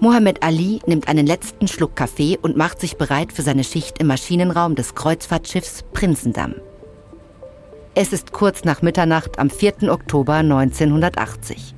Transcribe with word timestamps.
Mohammed 0.00 0.42
Ali 0.42 0.80
nimmt 0.86 1.08
einen 1.08 1.26
letzten 1.26 1.68
Schluck 1.68 1.96
Kaffee 1.96 2.38
und 2.40 2.56
macht 2.56 2.80
sich 2.80 2.96
bereit 2.96 3.32
für 3.32 3.42
seine 3.42 3.64
Schicht 3.64 3.98
im 3.98 4.08
Maschinenraum 4.08 4.74
des 4.74 4.94
Kreuzfahrtschiffs 4.94 5.84
Prinzendamm. 5.94 6.54
Es 7.94 8.12
ist 8.12 8.32
kurz 8.32 8.64
nach 8.64 8.82
Mitternacht 8.82 9.38
am 9.38 9.48
4. 9.48 9.90
Oktober 9.90 10.34
1980. 10.34 11.74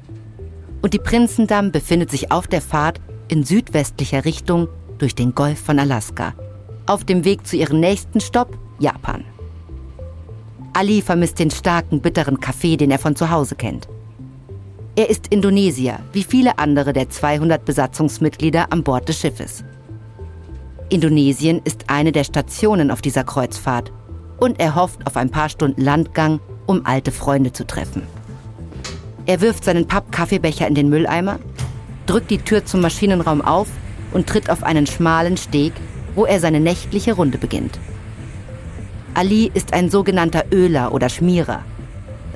Und 0.82 0.94
die 0.94 0.98
Prinzendamm 0.98 1.70
befindet 1.70 2.10
sich 2.10 2.32
auf 2.32 2.48
der 2.48 2.60
Fahrt 2.60 3.00
in 3.28 3.44
südwestlicher 3.44 4.24
Richtung 4.24 4.66
durch 4.98 5.14
den 5.14 5.32
Golf 5.34 5.60
von 5.60 5.78
Alaska, 5.78 6.34
auf 6.86 7.04
dem 7.04 7.24
Weg 7.24 7.46
zu 7.46 7.56
ihrem 7.56 7.78
nächsten 7.78 8.20
Stopp, 8.20 8.58
Japan. 8.80 9.24
Ali 10.72 11.02
vermisst 11.02 11.38
den 11.38 11.52
starken, 11.52 12.00
bitteren 12.00 12.40
Kaffee, 12.40 12.76
den 12.76 12.90
er 12.90 12.98
von 12.98 13.14
zu 13.14 13.30
Hause 13.30 13.54
kennt. 13.54 13.88
Er 14.98 15.08
ist 15.08 15.28
Indonesier, 15.28 16.00
wie 16.12 16.24
viele 16.24 16.58
andere 16.58 16.92
der 16.92 17.08
200 17.08 17.64
Besatzungsmitglieder 17.64 18.72
an 18.72 18.82
Bord 18.82 19.08
des 19.08 19.20
Schiffes. 19.20 19.62
Indonesien 20.88 21.60
ist 21.62 21.84
eine 21.86 22.10
der 22.10 22.24
Stationen 22.24 22.90
auf 22.90 23.00
dieser 23.00 23.22
Kreuzfahrt 23.22 23.92
und 24.38 24.58
er 24.58 24.74
hofft 24.74 25.06
auf 25.06 25.16
ein 25.16 25.30
paar 25.30 25.50
Stunden 25.50 25.80
Landgang, 25.80 26.40
um 26.66 26.84
alte 26.84 27.12
Freunde 27.12 27.52
zu 27.52 27.64
treffen. 27.64 28.02
Er 29.24 29.40
wirft 29.40 29.62
seinen 29.62 29.86
Pappkaffeebecher 29.86 30.66
in 30.66 30.74
den 30.74 30.88
Mülleimer, 30.88 31.38
drückt 32.06 32.32
die 32.32 32.38
Tür 32.38 32.64
zum 32.64 32.80
Maschinenraum 32.80 33.40
auf 33.40 33.68
und 34.12 34.26
tritt 34.26 34.50
auf 34.50 34.64
einen 34.64 34.88
schmalen 34.88 35.36
Steg, 35.36 35.74
wo 36.16 36.24
er 36.24 36.40
seine 36.40 36.58
nächtliche 36.58 37.12
Runde 37.12 37.38
beginnt. 37.38 37.78
Ali 39.14 39.48
ist 39.54 39.74
ein 39.74 39.90
sogenannter 39.90 40.46
Öler 40.50 40.92
oder 40.92 41.08
Schmierer. 41.08 41.62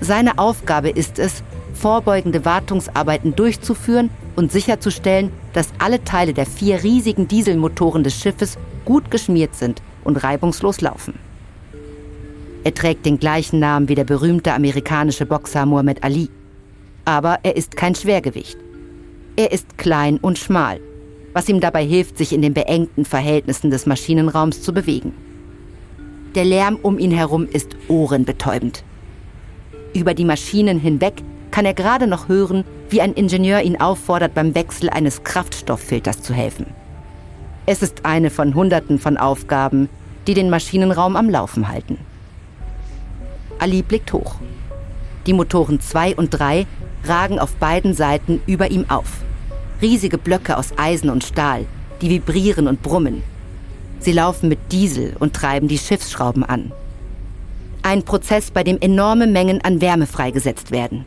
Seine 0.01 0.39
Aufgabe 0.39 0.91
ist 0.91 1.19
es, 1.19 1.43
vorbeugende 1.83 2.45
Wartungsarbeiten 2.45 3.35
durchzuführen 3.35 4.09
und 4.37 4.53
sicherzustellen, 4.53 5.33
dass 5.53 5.73
alle 5.79 6.05
Teile 6.05 6.33
der 6.33 6.47
vier 6.47 6.85
riesigen 6.85 7.27
Dieselmotoren 7.27 8.05
des 8.05 8.15
Schiffes 8.15 8.57
gut 8.85 9.11
geschmiert 9.11 9.57
sind 9.57 9.83
und 10.05 10.23
reibungslos 10.23 10.81
laufen. 10.81 11.15
Er 12.63 12.73
trägt 12.73 13.05
den 13.05 13.19
gleichen 13.19 13.59
Namen 13.59 13.89
wie 13.89 13.97
der 13.97 14.05
berühmte 14.05 14.55
amerikanische 14.55 15.27
Boxer 15.27 15.67
Muhammad 15.67 16.05
Ali. 16.05 16.31
Aber 17.05 17.41
er 17.43 17.57
ist 17.57 17.77
kein 17.77 17.97
Schwergewicht. 17.97 18.57
Er 19.35 19.51
ist 19.51 19.77
klein 19.77 20.19
und 20.19 20.39
schmal, 20.39 20.79
was 21.33 21.49
ihm 21.49 21.59
dabei 21.59 21.85
hilft, 21.85 22.17
sich 22.17 22.33
in 22.33 22.43
den 22.43 22.55
beengten 22.55 23.05
Verhältnissen 23.05 23.73
des 23.73 23.87
Maschinenraums 23.87 24.63
zu 24.63 24.73
bewegen. 24.73 25.13
Der 26.37 26.45
Lärm 26.45 26.79
um 26.81 27.01
ihn 27.01 27.11
herum 27.11 27.49
ist 27.49 27.75
ohrenbetäubend. 27.89 28.85
Über 29.95 30.15
die 30.15 30.25
Maschinen 30.25 30.79
hinweg 30.79 31.25
kann 31.53 31.67
er 31.67 31.75
gerade 31.75 32.09
noch 32.09 32.29
hören, 32.29 32.65
wie 32.91 33.01
ein 33.01 33.13
Ingenieur 33.13 33.61
ihn 33.61 33.81
auffordert, 33.81 34.35
beim 34.35 34.55
Wechsel 34.57 34.91
eines 34.91 35.23
Kraftstofffilters 35.23 36.23
zu 36.23 36.35
helfen. 36.35 36.67
Es 37.67 37.83
ist 37.83 38.05
eine 38.05 38.31
von 38.31 38.55
Hunderten 38.55 38.99
von 38.99 39.17
Aufgaben, 39.17 39.89
die 40.27 40.35
den 40.35 40.51
Maschinenraum 40.51 41.15
am 41.15 41.31
Laufen 41.31 41.69
halten. 41.69 41.99
Ali 43.61 43.83
blickt 43.83 44.13
hoch. 44.13 44.37
Die 45.27 45.33
Motoren 45.33 45.81
2 45.81 46.17
und 46.17 46.31
3 46.31 46.67
ragen 47.05 47.39
auf 47.39 47.55
beiden 47.55 47.95
Seiten 47.95 48.41
über 48.47 48.71
ihm 48.71 48.87
auf. 48.89 49.23
Riesige 49.81 50.19
Blöcke 50.19 50.57
aus 50.57 50.73
Eisen 50.77 51.11
und 51.11 51.23
Stahl, 51.23 51.67
die 52.01 52.11
vibrieren 52.11 52.67
und 52.67 52.83
brummen. 52.83 53.23
Sie 54.01 54.13
laufen 54.13 54.49
mit 54.49 54.73
Diesel 54.73 55.15
und 55.21 55.35
treiben 55.35 55.69
die 55.69 55.79
Schiffsschrauben 55.79 56.45
an. 56.45 56.73
Ein 57.83 58.05
Prozess, 58.05 58.51
bei 58.51 58.65
dem 58.65 58.81
enorme 58.81 59.27
Mengen 59.27 59.61
an 59.65 59.81
Wärme 59.81 60.07
freigesetzt 60.07 60.73
werden. 60.73 61.05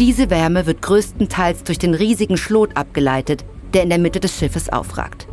Diese 0.00 0.30
Wärme 0.30 0.64
wird 0.64 0.80
größtenteils 0.80 1.62
durch 1.64 1.76
den 1.76 1.92
riesigen 1.92 2.38
Schlot 2.38 2.74
abgeleitet, 2.74 3.44
der 3.74 3.82
in 3.82 3.90
der 3.90 3.98
Mitte 3.98 4.18
des 4.18 4.34
Schiffes 4.34 4.70
aufragt. 4.70 5.28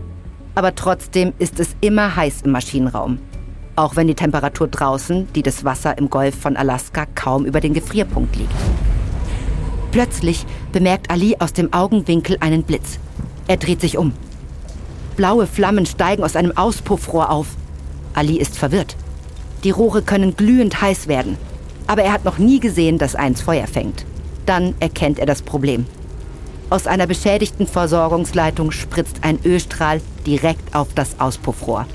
Aber 0.55 0.75
trotzdem 0.75 1.31
ist 1.39 1.61
es 1.61 1.69
immer 1.79 2.17
heiß 2.17 2.41
im 2.41 2.51
Maschinenraum. 2.51 3.17
Auch 3.77 3.95
wenn 3.95 4.07
die 4.07 4.13
Temperatur 4.13 4.67
draußen, 4.67 5.31
die 5.31 5.41
des 5.41 5.63
Wasser 5.63 5.97
im 5.97 6.09
Golf 6.09 6.35
von 6.35 6.57
Alaska, 6.57 7.05
kaum 7.15 7.45
über 7.45 7.61
den 7.61 7.73
Gefrierpunkt 7.73 8.35
liegt. 8.35 8.51
Plötzlich 9.93 10.45
bemerkt 10.73 11.09
Ali 11.09 11.37
aus 11.39 11.53
dem 11.53 11.71
Augenwinkel 11.71 12.35
einen 12.41 12.63
Blitz. 12.63 12.99
Er 13.47 13.55
dreht 13.55 13.79
sich 13.79 13.97
um. 13.97 14.11
Blaue 15.15 15.47
Flammen 15.47 15.85
steigen 15.85 16.25
aus 16.25 16.35
einem 16.35 16.51
Auspuffrohr 16.57 17.29
auf. 17.29 17.47
Ali 18.13 18.35
ist 18.35 18.57
verwirrt. 18.57 18.97
Die 19.63 19.71
Rohre 19.71 20.01
können 20.01 20.35
glühend 20.35 20.81
heiß 20.81 21.07
werden. 21.07 21.37
Aber 21.87 22.01
er 22.01 22.11
hat 22.11 22.25
noch 22.25 22.37
nie 22.37 22.59
gesehen, 22.59 22.97
dass 22.97 23.15
eins 23.15 23.39
Feuer 23.39 23.65
fängt. 23.65 24.05
Dann 24.47 24.73
erkennt 24.79 25.19
er 25.19 25.27
das 25.27 25.43
Problem. 25.43 25.85
Aus 26.71 26.87
einer 26.87 27.05
beschädigten 27.05 27.67
Versorgungsleitung 27.67 28.71
spritzt 28.71 29.17
ein 29.21 29.39
Ölstrahl 29.45 30.01
direkt 30.25 30.73
auf 30.73 30.87
das 30.95 31.19
Auspuffrohr. 31.19 31.85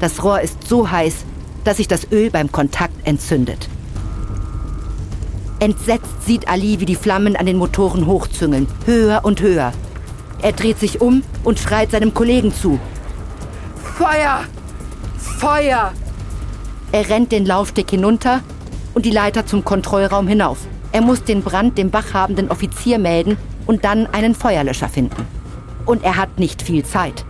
Das 0.00 0.24
Rohr 0.24 0.40
ist 0.40 0.66
so 0.66 0.90
heiß, 0.90 1.24
dass 1.64 1.76
sich 1.76 1.86
das 1.86 2.10
Öl 2.10 2.30
beim 2.30 2.50
Kontakt 2.50 3.06
entzündet. 3.06 3.68
Entsetzt 5.60 6.24
sieht 6.24 6.48
Ali, 6.48 6.80
wie 6.80 6.86
die 6.86 6.94
Flammen 6.94 7.36
an 7.36 7.46
den 7.46 7.56
Motoren 7.56 8.06
hochzüngeln, 8.06 8.68
höher 8.86 9.20
und 9.24 9.40
höher. 9.40 9.72
Er 10.40 10.52
dreht 10.52 10.78
sich 10.78 11.00
um 11.00 11.22
und 11.42 11.58
schreit 11.58 11.90
seinem 11.90 12.14
Kollegen 12.14 12.54
zu. 12.54 12.78
Feuer! 13.96 14.44
Feuer! 15.18 15.92
Er 16.92 17.08
rennt 17.10 17.32
den 17.32 17.44
Laufsteg 17.44 17.90
hinunter 17.90 18.40
und 18.94 19.04
die 19.04 19.10
Leiter 19.10 19.46
zum 19.46 19.64
Kontrollraum 19.64 20.28
hinauf. 20.28 20.58
Er 20.92 21.02
muss 21.02 21.22
den 21.22 21.42
Brand 21.42 21.76
dem 21.76 21.92
wachhabenden 21.92 22.50
Offizier 22.50 22.98
melden 22.98 23.36
und 23.66 23.84
dann 23.84 24.06
einen 24.06 24.34
Feuerlöscher 24.34 24.88
finden. 24.88 25.26
Und 25.84 26.02
er 26.04 26.16
hat 26.16 26.38
nicht 26.38 26.62
viel 26.62 26.84
Zeit. 26.84 27.24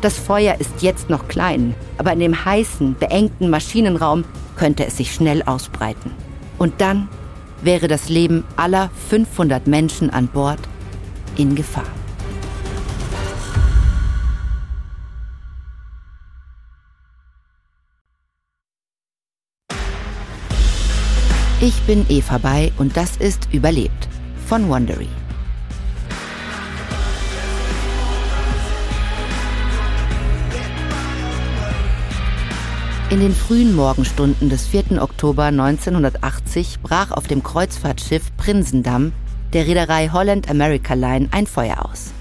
Das 0.00 0.18
Feuer 0.18 0.56
ist 0.58 0.82
jetzt 0.82 1.10
noch 1.10 1.26
klein, 1.26 1.74
aber 1.96 2.12
in 2.12 2.20
dem 2.20 2.44
heißen, 2.44 2.94
beengten 2.94 3.50
Maschinenraum 3.50 4.24
könnte 4.56 4.86
es 4.86 4.96
sich 4.96 5.12
schnell 5.12 5.42
ausbreiten. 5.42 6.12
Und 6.58 6.80
dann 6.80 7.08
wäre 7.62 7.88
das 7.88 8.08
Leben 8.08 8.44
aller 8.56 8.90
500 9.08 9.66
Menschen 9.66 10.10
an 10.10 10.28
Bord 10.28 10.60
in 11.36 11.54
Gefahr. 11.54 11.97
Ich 21.60 21.82
bin 21.88 22.06
Eva 22.08 22.38
Bay 22.38 22.72
und 22.78 22.96
das 22.96 23.16
ist 23.16 23.48
Überlebt 23.50 24.08
von 24.46 24.68
Wondery. 24.68 25.08
In 33.10 33.18
den 33.18 33.34
frühen 33.34 33.74
Morgenstunden 33.74 34.48
des 34.48 34.68
4. 34.68 35.02
Oktober 35.02 35.46
1980 35.46 36.78
brach 36.80 37.10
auf 37.10 37.26
dem 37.26 37.42
Kreuzfahrtschiff 37.42 38.36
Prinsendamm 38.36 39.12
der 39.52 39.66
Reederei 39.66 40.10
Holland 40.12 40.48
America 40.48 40.94
Line 40.94 41.26
ein 41.32 41.48
Feuer 41.48 41.84
aus. 41.90 42.12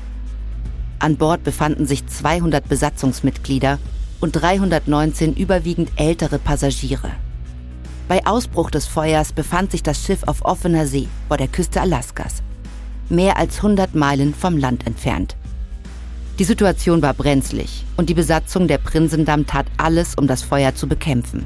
An 0.97 1.15
Bord 1.15 1.43
befanden 1.43 1.85
sich 1.85 2.07
200 2.07 2.67
Besatzungsmitglieder 2.67 3.77
und 4.19 4.31
319 4.31 5.35
überwiegend 5.35 5.91
ältere 5.95 6.39
Passagiere. 6.39 7.11
Bei 8.07 8.25
Ausbruch 8.25 8.71
des 8.71 8.85
Feuers 8.85 9.33
befand 9.33 9.71
sich 9.71 9.83
das 9.83 10.01
Schiff 10.01 10.23
auf 10.25 10.45
offener 10.45 10.87
See 10.87 11.09
vor 11.27 11.35
der 11.35 11.49
Küste 11.49 11.81
Alaskas, 11.81 12.41
mehr 13.09 13.37
als 13.37 13.57
100 13.57 13.95
Meilen 13.95 14.33
vom 14.33 14.57
Land 14.57 14.87
entfernt. 14.87 15.35
Die 16.39 16.45
Situation 16.45 17.01
war 17.01 17.13
brenzlig 17.13 17.83
und 17.97 18.09
die 18.09 18.13
Besatzung 18.13 18.69
der 18.69 18.77
Prinsendamm 18.77 19.45
tat 19.45 19.65
alles, 19.77 20.15
um 20.15 20.25
das 20.25 20.41
Feuer 20.41 20.73
zu 20.73 20.87
bekämpfen. 20.87 21.45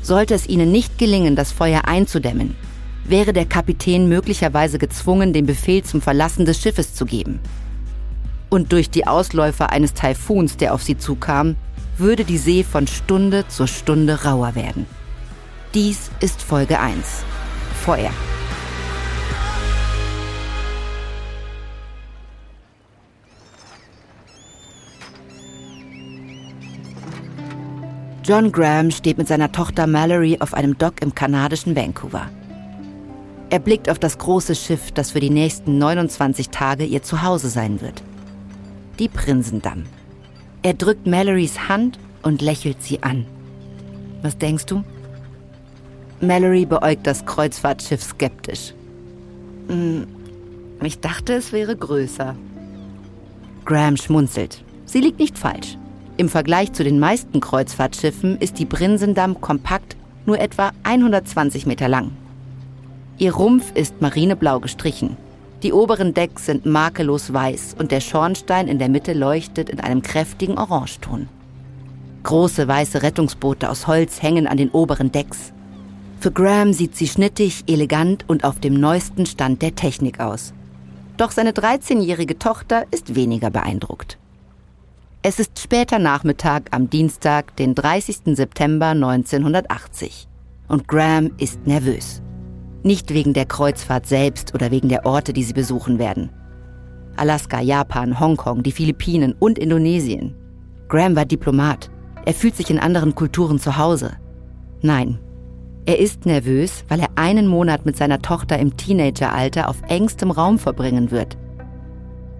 Sollte 0.00 0.34
es 0.34 0.48
ihnen 0.48 0.72
nicht 0.72 0.96
gelingen, 0.96 1.36
das 1.36 1.52
Feuer 1.52 1.82
einzudämmen, 1.84 2.54
wäre 3.04 3.34
der 3.34 3.44
Kapitän 3.44 4.08
möglicherweise 4.08 4.78
gezwungen, 4.78 5.34
den 5.34 5.44
Befehl 5.44 5.82
zum 5.82 6.00
Verlassen 6.00 6.46
des 6.46 6.62
Schiffes 6.62 6.94
zu 6.94 7.04
geben. 7.04 7.40
Und 8.48 8.72
durch 8.72 8.88
die 8.88 9.06
Ausläufer 9.06 9.70
eines 9.70 9.92
Taifuns, 9.92 10.56
der 10.56 10.72
auf 10.72 10.82
sie 10.82 10.96
zukam, 10.96 11.56
würde 11.98 12.24
die 12.24 12.38
See 12.38 12.64
von 12.64 12.86
Stunde 12.86 13.46
zu 13.48 13.66
Stunde 13.66 14.24
rauer 14.24 14.54
werden. 14.54 14.86
Dies 15.74 16.10
ist 16.20 16.40
Folge 16.40 16.80
1. 16.80 17.24
Feuer. 17.82 18.10
John 28.24 28.50
Graham 28.50 28.90
steht 28.90 29.18
mit 29.18 29.28
seiner 29.28 29.52
Tochter 29.52 29.86
Mallory 29.86 30.38
auf 30.40 30.54
einem 30.54 30.78
Dock 30.78 31.02
im 31.02 31.14
kanadischen 31.14 31.76
Vancouver. 31.76 32.30
Er 33.50 33.58
blickt 33.58 33.90
auf 33.90 33.98
das 33.98 34.18
große 34.18 34.54
Schiff, 34.54 34.92
das 34.92 35.10
für 35.10 35.20
die 35.20 35.30
nächsten 35.30 35.78
29 35.78 36.48
Tage 36.48 36.84
ihr 36.84 37.02
Zuhause 37.02 37.48
sein 37.50 37.80
wird. 37.80 38.02
Die 38.98 39.08
Prinsendamm. 39.08 39.84
Er 40.62 40.74
drückt 40.74 41.06
Mallorys 41.06 41.68
Hand 41.68 41.98
und 42.22 42.40
lächelt 42.40 42.82
sie 42.82 43.02
an. 43.02 43.26
Was 44.22 44.38
denkst 44.38 44.66
du? 44.66 44.82
Mallory 46.20 46.64
beäugt 46.64 47.06
das 47.06 47.26
Kreuzfahrtschiff 47.26 48.02
skeptisch. 48.02 48.72
Hm, 49.68 50.06
ich 50.82 51.00
dachte, 51.00 51.34
es 51.34 51.52
wäre 51.52 51.76
größer. 51.76 52.34
Graham 53.64 53.96
schmunzelt. 53.96 54.62
Sie 54.84 55.00
liegt 55.00 55.18
nicht 55.18 55.38
falsch. 55.38 55.76
Im 56.16 56.28
Vergleich 56.28 56.72
zu 56.72 56.84
den 56.84 56.98
meisten 56.98 57.40
Kreuzfahrtschiffen 57.40 58.38
ist 58.38 58.58
die 58.58 58.64
Brinsendam 58.64 59.40
kompakt 59.40 59.96
nur 60.24 60.40
etwa 60.40 60.72
120 60.84 61.66
Meter 61.66 61.88
lang. 61.88 62.12
Ihr 63.18 63.34
Rumpf 63.34 63.72
ist 63.74 64.00
marineblau 64.00 64.60
gestrichen. 64.60 65.16
Die 65.62 65.72
oberen 65.72 66.14
Decks 66.14 66.46
sind 66.46 66.66
makellos 66.66 67.32
weiß 67.32 67.76
und 67.78 67.90
der 67.90 68.00
Schornstein 68.00 68.68
in 68.68 68.78
der 68.78 68.88
Mitte 68.88 69.12
leuchtet 69.14 69.70
in 69.70 69.80
einem 69.80 70.02
kräftigen 70.02 70.58
Orangeton. 70.58 71.28
Große 72.22 72.68
weiße 72.68 73.02
Rettungsboote 73.02 73.70
aus 73.70 73.86
Holz 73.86 74.22
hängen 74.22 74.46
an 74.46 74.56
den 74.56 74.70
oberen 74.70 75.12
Decks. 75.12 75.52
Für 76.18 76.32
Graham 76.32 76.72
sieht 76.72 76.96
sie 76.96 77.08
schnittig, 77.08 77.64
elegant 77.66 78.24
und 78.26 78.44
auf 78.44 78.58
dem 78.58 78.74
neuesten 78.74 79.26
Stand 79.26 79.62
der 79.62 79.74
Technik 79.74 80.18
aus. 80.18 80.54
Doch 81.16 81.30
seine 81.30 81.52
13-jährige 81.52 82.38
Tochter 82.38 82.84
ist 82.90 83.14
weniger 83.14 83.50
beeindruckt. 83.50 84.18
Es 85.22 85.38
ist 85.38 85.58
später 85.58 85.98
Nachmittag 85.98 86.68
am 86.70 86.88
Dienstag, 86.88 87.56
den 87.56 87.74
30. 87.74 88.36
September 88.36 88.88
1980. 88.88 90.28
Und 90.68 90.88
Graham 90.88 91.32
ist 91.38 91.66
nervös. 91.66 92.22
Nicht 92.82 93.12
wegen 93.12 93.32
der 93.32 93.46
Kreuzfahrt 93.46 94.06
selbst 94.06 94.54
oder 94.54 94.70
wegen 94.70 94.88
der 94.88 95.04
Orte, 95.04 95.32
die 95.32 95.42
sie 95.42 95.52
besuchen 95.52 95.98
werden. 95.98 96.30
Alaska, 97.16 97.60
Japan, 97.60 98.20
Hongkong, 98.20 98.62
die 98.62 98.72
Philippinen 98.72 99.34
und 99.38 99.58
Indonesien. 99.58 100.34
Graham 100.88 101.16
war 101.16 101.24
Diplomat. 101.24 101.90
Er 102.24 102.34
fühlt 102.34 102.56
sich 102.56 102.70
in 102.70 102.78
anderen 102.78 103.14
Kulturen 103.14 103.58
zu 103.58 103.76
Hause. 103.76 104.12
Nein, 104.82 105.18
er 105.86 106.00
ist 106.00 106.26
nervös, 106.26 106.84
weil 106.88 106.98
er 106.98 107.10
einen 107.14 107.46
Monat 107.46 107.86
mit 107.86 107.96
seiner 107.96 108.20
Tochter 108.20 108.58
im 108.58 108.76
Teenageralter 108.76 109.68
auf 109.68 109.76
engstem 109.88 110.32
Raum 110.32 110.58
verbringen 110.58 111.12
wird. 111.12 111.38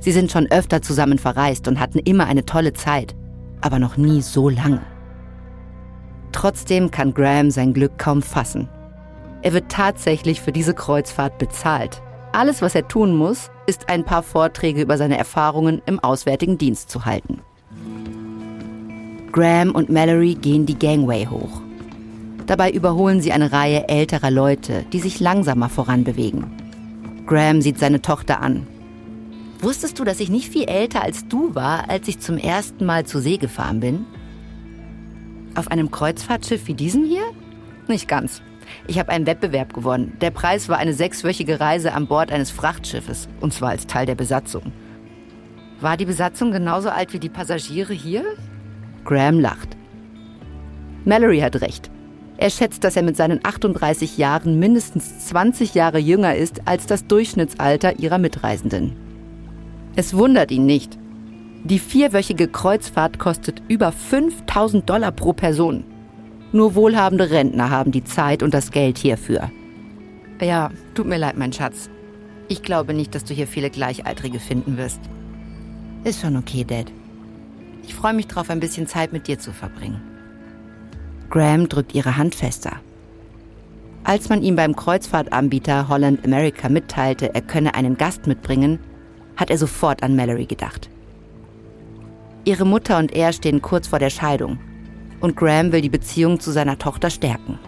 Sie 0.01 0.11
sind 0.11 0.33
schon 0.33 0.51
öfter 0.51 0.83
zusammen 0.83 1.19
verreist 1.19 1.69
und 1.69 1.79
hatten 1.79 2.01
immer 2.01 2.27
eine 2.27 2.45
tolle 2.45 2.73
Zeit, 2.73 3.15
aber 3.61 3.79
noch 3.79 3.97
nie 3.97 4.21
so 4.21 4.49
lange. 4.49 4.83
Trotzdem 6.33 6.91
kann 6.91 7.15
Graham 7.15 7.53
sein 7.53 7.73
Glück 7.73 7.99
kaum 7.99 8.21
fassen. 8.21 8.69
Er 9.43 9.53
wird 9.53 9.71
tatsächlich 9.71 10.41
für 10.41 10.53
diese 10.53 10.75
Kreuzfahrt 10.75 11.39
bezahlt. 11.39 12.03
Alles, 12.33 12.63
was 12.63 12.75
er 12.75 12.89
tun 12.89 13.17
muss, 13.17 13.51
ist 13.67 13.89
ein 13.89 14.05
paar 14.05 14.25
Vorträge 14.25 14.83
über 14.83 14.99
seine 14.99 15.19
Erfahrungen 15.19 15.81
im 15.87 16.01
Auswärtigen 16.01 16.59
Dienst 16.59 16.91
zu 16.91 17.05
halten. 17.05 17.41
Graham 19.31 19.71
und 19.71 19.89
Mallory 19.89 20.35
gehen 20.35 20.67
die 20.67 20.79
Gangway 20.79 21.27
hoch. 21.27 21.63
Dabei 22.47 22.71
überholen 22.71 23.21
sie 23.21 23.33
eine 23.33 23.53
Reihe 23.53 23.89
älterer 23.89 24.31
Leute, 24.31 24.85
die 24.93 25.01
sich 25.01 25.21
langsamer 25.21 25.69
voranbewegen. 25.69 26.47
Graham 27.27 27.61
sieht 27.61 27.79
seine 27.79 28.03
Tochter 28.03 28.41
an 28.41 28.67
Wusstest 29.61 29.99
du, 29.99 30.05
dass 30.05 30.21
ich 30.21 30.29
nicht 30.29 30.51
viel 30.51 30.65
älter 30.65 31.03
als 31.03 31.27
du 31.29 31.55
war, 31.55 31.89
als 31.89 32.09
ich 32.09 32.19
zum 32.19 32.37
ersten 32.37 32.85
Mal 32.85 33.07
zur 33.07 33.21
See 33.21 33.39
gefahren 33.39 33.81
bin? 33.81 34.05
Auf 35.55 35.69
einem 35.71 35.91
Kreuzfahrtschiff 35.91 36.67
wie 36.67 36.75
diesem 36.75 37.05
hier? 37.05 37.25
Nicht 37.89 38.07
ganz. 38.07 38.43
Ich 38.87 38.99
habe 38.99 39.11
einen 39.11 39.27
Wettbewerb 39.27 39.73
gewonnen. 39.73 40.13
Der 40.21 40.31
Preis 40.31 40.69
war 40.69 40.77
eine 40.77 40.93
sechswöchige 40.93 41.61
Reise 41.61 41.95
an 41.95 42.07
Bord 42.07 42.31
eines 42.31 42.51
Frachtschiffes, 42.51 43.29
und 43.41 43.55
zwar 43.55 43.71
als 43.71 43.87
Teil 43.87 44.05
der 44.05 44.15
Besatzung. 44.15 44.73
War 45.81 45.97
die 45.97 46.05
Besatzung 46.05 46.53
genauso 46.53 46.91
alt 46.91 47.13
wie 47.13 47.19
die 47.19 47.29
Passagiere 47.29 47.95
hier? 47.95 48.25
Graham 49.05 49.41
lacht. 49.41 49.77
Mallory 51.05 51.41
hat 51.41 51.61
recht. 51.61 51.91
Er 52.39 52.51
schätzt, 52.51 52.85
dass 52.85 52.97
er 52.97 53.03
mit 53.03 53.17
seinen 53.17 53.41
38 53.43 54.19
Jahren 54.19 54.59
mindestens 54.59 55.27
20 55.29 55.75
Jahre 55.75 55.99
jünger 55.99 56.37
ist 56.37 56.63
als 56.67 56.87
das 56.87 57.07
Durchschnittsalter 57.07 57.99
ihrer 57.99 58.19
Mitreisenden. 58.19 58.93
Es 59.97 60.15
wundert 60.15 60.51
ihn 60.51 60.67
nicht. 60.67 60.99
Die 61.65 61.79
vierwöchige 61.79 62.49
Kreuzfahrt 62.49 63.19
kostet 63.19 63.63
über 63.69 63.91
5000 63.91 64.89
Dollar 64.89 65.13
pro 65.13 65.33
Person. 65.33 65.85
Nur 66.53 66.75
wohlhabende 66.75 67.31
Rentner 67.31 67.71
haben 67.71 67.91
die 67.91 68.05
Zeit 68.05 68.43
und 68.43 68.53
das 68.53 68.71
Geld 68.71 68.99
hierfür. 68.99 69.51
Ja, 70.41 70.71
tut 70.95 71.07
mir 71.07 71.17
leid, 71.17 71.39
mein 71.39 71.53
Schatz. 71.53 71.89
Ich 72.49 72.63
glaube 72.63 72.93
nicht, 72.93 73.15
dass 73.15 73.25
du 73.25 73.35
hier 73.35 73.47
viele 73.47 73.71
Gleichaltrige 73.71 74.39
finden 74.39 74.77
wirst. 74.77 75.01
Ist 76.05 76.21
schon 76.21 76.37
okay, 76.37 76.65
Dad. 76.65 76.93
Ich 77.83 77.95
freue 77.95 78.15
mich 78.15 78.27
drauf, 78.27 78.51
ein 78.51 78.61
bisschen 78.61 78.87
Zeit 78.87 79.13
mit 79.13 79.27
dir 79.27 79.39
zu 79.39 79.53
verbringen. 79.53 80.01
Graham 81.31 81.69
drückt 81.69 81.95
ihre 81.95 82.17
Hand 82.17 82.35
fester. 82.35 82.73
Als 84.05 84.29
man 84.29 84.43
ihm 84.43 84.57
beim 84.57 84.77
Kreuzfahrtanbieter 84.77 85.89
Holland 85.89 86.25
America 86.25 86.69
mitteilte, 86.69 87.35
er 87.35 87.43
könne 87.43 87.75
einen 87.75 87.97
Gast 87.97 88.27
mitbringen, 88.27 88.79
hat 89.37 89.51
er 89.51 89.59
sofort 89.59 90.03
an 90.03 90.15
Mallory 90.15 90.47
gedacht. 90.47 90.89
Ihre 92.45 92.65
Mutter 92.65 92.99
und 92.99 93.13
er 93.13 93.33
stehen 93.33 93.61
kurz 93.61 93.89
vor 93.89 93.99
der 93.99 94.11
Scheidung 94.11 94.59
und 95.21 95.37
Graham 95.37 95.73
will 95.73 95.81
die 95.81 95.89
Beziehung 95.89 96.41
zu 96.41 96.53
seiner 96.53 96.79
Tochter 96.79 97.11
stärken. 97.11 97.59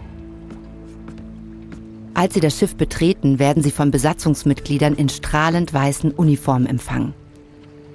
Als 2.13 2.33
sie 2.33 2.39
das 2.39 2.57
Schiff 2.57 2.75
betreten, 2.75 3.39
werden 3.39 3.63
sie 3.63 3.71
von 3.71 3.91
Besatzungsmitgliedern 3.91 4.95
in 4.95 5.09
strahlend 5.09 5.73
weißen 5.73 6.11
Uniformen 6.11 6.67
empfangen. 6.67 7.13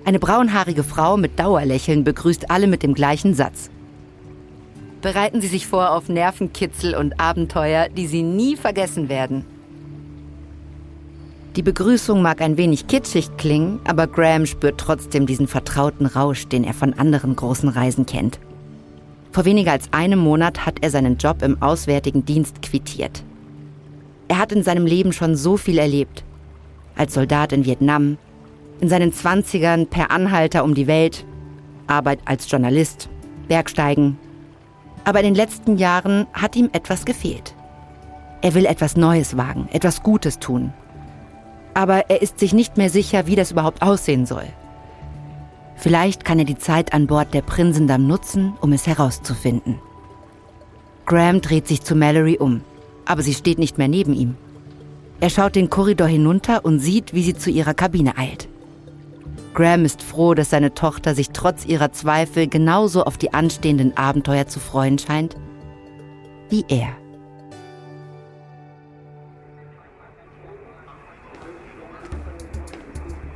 Eine 0.04 0.18
braunhaarige 0.18 0.84
Frau 0.84 1.16
mit 1.16 1.38
Dauerlächeln 1.38 2.04
begrüßt 2.04 2.50
alle 2.50 2.66
mit 2.66 2.82
dem 2.82 2.94
gleichen 2.94 3.34
Satz. 3.34 3.70
Bereiten 5.04 5.42
Sie 5.42 5.48
sich 5.48 5.66
vor 5.66 5.90
auf 5.90 6.08
Nervenkitzel 6.08 6.94
und 6.94 7.20
Abenteuer, 7.20 7.90
die 7.90 8.06
Sie 8.06 8.22
nie 8.22 8.56
vergessen 8.56 9.10
werden. 9.10 9.44
Die 11.56 11.62
Begrüßung 11.62 12.22
mag 12.22 12.40
ein 12.40 12.56
wenig 12.56 12.86
kitschig 12.86 13.36
klingen, 13.36 13.80
aber 13.84 14.06
Graham 14.06 14.46
spürt 14.46 14.80
trotzdem 14.80 15.26
diesen 15.26 15.46
vertrauten 15.46 16.06
Rausch, 16.06 16.46
den 16.48 16.64
er 16.64 16.72
von 16.72 16.94
anderen 16.94 17.36
großen 17.36 17.68
Reisen 17.68 18.06
kennt. 18.06 18.40
Vor 19.30 19.44
weniger 19.44 19.72
als 19.72 19.92
einem 19.92 20.20
Monat 20.20 20.64
hat 20.64 20.78
er 20.80 20.88
seinen 20.88 21.18
Job 21.18 21.42
im 21.42 21.60
Auswärtigen 21.60 22.24
Dienst 22.24 22.62
quittiert. 22.62 23.24
Er 24.28 24.38
hat 24.38 24.52
in 24.52 24.62
seinem 24.62 24.86
Leben 24.86 25.12
schon 25.12 25.36
so 25.36 25.58
viel 25.58 25.76
erlebt. 25.76 26.24
Als 26.96 27.12
Soldat 27.12 27.52
in 27.52 27.66
Vietnam, 27.66 28.16
in 28.80 28.88
seinen 28.88 29.12
Zwanzigern 29.12 29.86
per 29.86 30.10
Anhalter 30.10 30.64
um 30.64 30.74
die 30.74 30.86
Welt, 30.86 31.26
Arbeit 31.88 32.20
als 32.24 32.50
Journalist, 32.50 33.10
Bergsteigen. 33.48 34.16
Aber 35.04 35.20
in 35.20 35.26
den 35.26 35.34
letzten 35.34 35.76
Jahren 35.76 36.26
hat 36.32 36.56
ihm 36.56 36.70
etwas 36.72 37.04
gefehlt. 37.04 37.54
Er 38.42 38.54
will 38.54 38.66
etwas 38.66 38.96
Neues 38.96 39.36
wagen, 39.36 39.68
etwas 39.72 40.02
Gutes 40.02 40.38
tun, 40.38 40.72
aber 41.74 42.08
er 42.08 42.22
ist 42.22 42.38
sich 42.38 42.54
nicht 42.54 42.76
mehr 42.76 42.88
sicher, 42.88 43.26
wie 43.26 43.36
das 43.36 43.50
überhaupt 43.50 43.82
aussehen 43.82 44.26
soll. 44.26 44.46
Vielleicht 45.76 46.24
kann 46.24 46.38
er 46.38 46.44
die 46.44 46.58
Zeit 46.58 46.94
an 46.94 47.06
Bord 47.06 47.34
der 47.34 47.42
Prinsendamm 47.42 48.06
nutzen, 48.06 48.54
um 48.60 48.72
es 48.72 48.86
herauszufinden. 48.86 49.80
Graham 51.04 51.40
dreht 51.40 51.66
sich 51.66 51.82
zu 51.82 51.94
Mallory 51.94 52.38
um, 52.38 52.62
aber 53.04 53.22
sie 53.22 53.34
steht 53.34 53.58
nicht 53.58 53.76
mehr 53.76 53.88
neben 53.88 54.14
ihm. 54.14 54.36
Er 55.20 55.30
schaut 55.30 55.56
den 55.56 55.68
Korridor 55.68 56.06
hinunter 56.06 56.64
und 56.64 56.78
sieht, 56.78 57.12
wie 57.12 57.22
sie 57.22 57.34
zu 57.34 57.50
ihrer 57.50 57.74
Kabine 57.74 58.16
eilt. 58.16 58.48
Graham 59.54 59.84
ist 59.84 60.02
froh, 60.02 60.34
dass 60.34 60.50
seine 60.50 60.74
Tochter 60.74 61.14
sich 61.14 61.30
trotz 61.30 61.64
ihrer 61.64 61.92
Zweifel 61.92 62.48
genauso 62.48 63.04
auf 63.04 63.16
die 63.16 63.32
anstehenden 63.32 63.96
Abenteuer 63.96 64.48
zu 64.48 64.58
freuen 64.58 64.98
scheint 64.98 65.36
wie 66.50 66.64
er. 66.68 66.88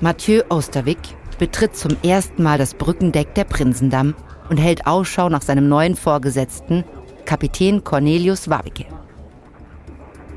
Mathieu 0.00 0.42
Osterwick 0.50 0.98
betritt 1.38 1.74
zum 1.74 1.96
ersten 2.02 2.42
Mal 2.42 2.58
das 2.58 2.74
Brückendeck 2.74 3.34
der 3.34 3.44
Prinsendamm 3.44 4.14
und 4.50 4.58
hält 4.58 4.86
Ausschau 4.86 5.28
nach 5.28 5.42
seinem 5.42 5.68
neuen 5.68 5.96
Vorgesetzten, 5.96 6.84
Kapitän 7.24 7.82
Cornelius 7.82 8.50
Wabicke. 8.50 8.86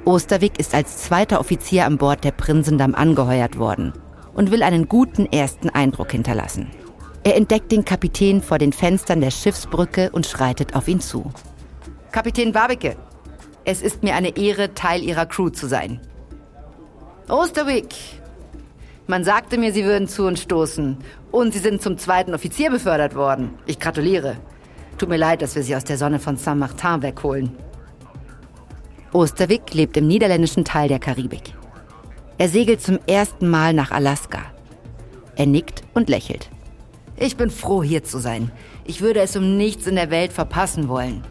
Osterwick 0.06 0.60
ist 0.60 0.74
als 0.74 0.98
zweiter 0.98 1.40
Offizier 1.40 1.86
an 1.86 1.98
Bord 1.98 2.24
der 2.24 2.32
Prinsendamm 2.32 2.96
angeheuert 2.96 3.60
worden 3.60 3.94
und 4.34 4.52
will 4.52 4.64
einen 4.64 4.88
guten 4.88 5.26
ersten 5.26 5.70
Eindruck 5.70 6.12
hinterlassen. 6.12 6.70
Er 7.24 7.36
entdeckt 7.36 7.72
den 7.72 7.86
Kapitän 7.86 8.42
vor 8.42 8.58
den 8.58 8.74
Fenstern 8.74 9.22
der 9.22 9.32
Schiffsbrücke 9.32 10.10
und 10.12 10.26
schreitet 10.26 10.76
auf 10.76 10.88
ihn 10.88 11.00
zu. 11.00 11.32
Kapitän 12.12 12.54
Wabicke, 12.54 12.96
es 13.64 13.82
ist 13.82 14.04
mir 14.04 14.16
eine 14.16 14.36
Ehre, 14.38 14.74
Teil 14.74 15.04
Ihrer 15.04 15.28
Crew 15.28 15.50
zu 15.50 15.68
sein. 15.68 16.00
Osterwick, 17.30 17.96
man 19.08 19.24
sagte 19.24 19.58
mir, 19.58 19.74
Sie 19.74 19.84
würden 19.84 20.08
zu 20.08 20.26
uns 20.26 20.42
stoßen. 20.42 20.98
Und 21.32 21.54
Sie 21.54 21.60
sind 21.60 21.82
zum 21.82 21.98
zweiten 21.98 22.34
Offizier 22.34 22.72
befördert 22.72 23.16
worden. 23.16 23.56
Ich 23.66 23.80
gratuliere. 23.80 24.38
Tut 24.98 25.10
mir 25.10 25.18
leid, 25.18 25.42
dass 25.42 25.56
wir 25.56 25.64
Sie 25.64 25.76
aus 25.76 25.84
der 25.84 25.98
Sonne 25.98 26.20
von 26.20 26.38
Saint-Martin 26.38 27.02
wegholen. 27.02 27.52
Osterwick 29.14 29.74
lebt 29.74 29.98
im 29.98 30.08
niederländischen 30.08 30.64
Teil 30.64 30.88
der 30.88 31.00
Karibik. 31.00 31.54
Er 32.38 32.50
segelt 32.50 32.82
zum 32.82 33.00
ersten 33.08 33.48
Mal 33.48 33.74
nach 33.74 33.92
Alaska. 33.92 34.42
Er 35.36 35.46
nickt 35.46 35.84
und 35.94 36.10
lächelt. 36.10 36.50
Ich 37.18 37.38
bin 37.38 37.50
froh, 37.50 37.84
hier 37.84 38.04
zu 38.04 38.20
sein. 38.20 38.52
Ich 38.86 39.02
würde 39.02 39.22
es 39.22 39.36
um 39.36 39.58
nichts 39.58 39.88
in 39.88 39.96
der 39.96 40.10
Welt 40.10 40.34
verpassen 40.34 40.88
wollen. 40.88 41.24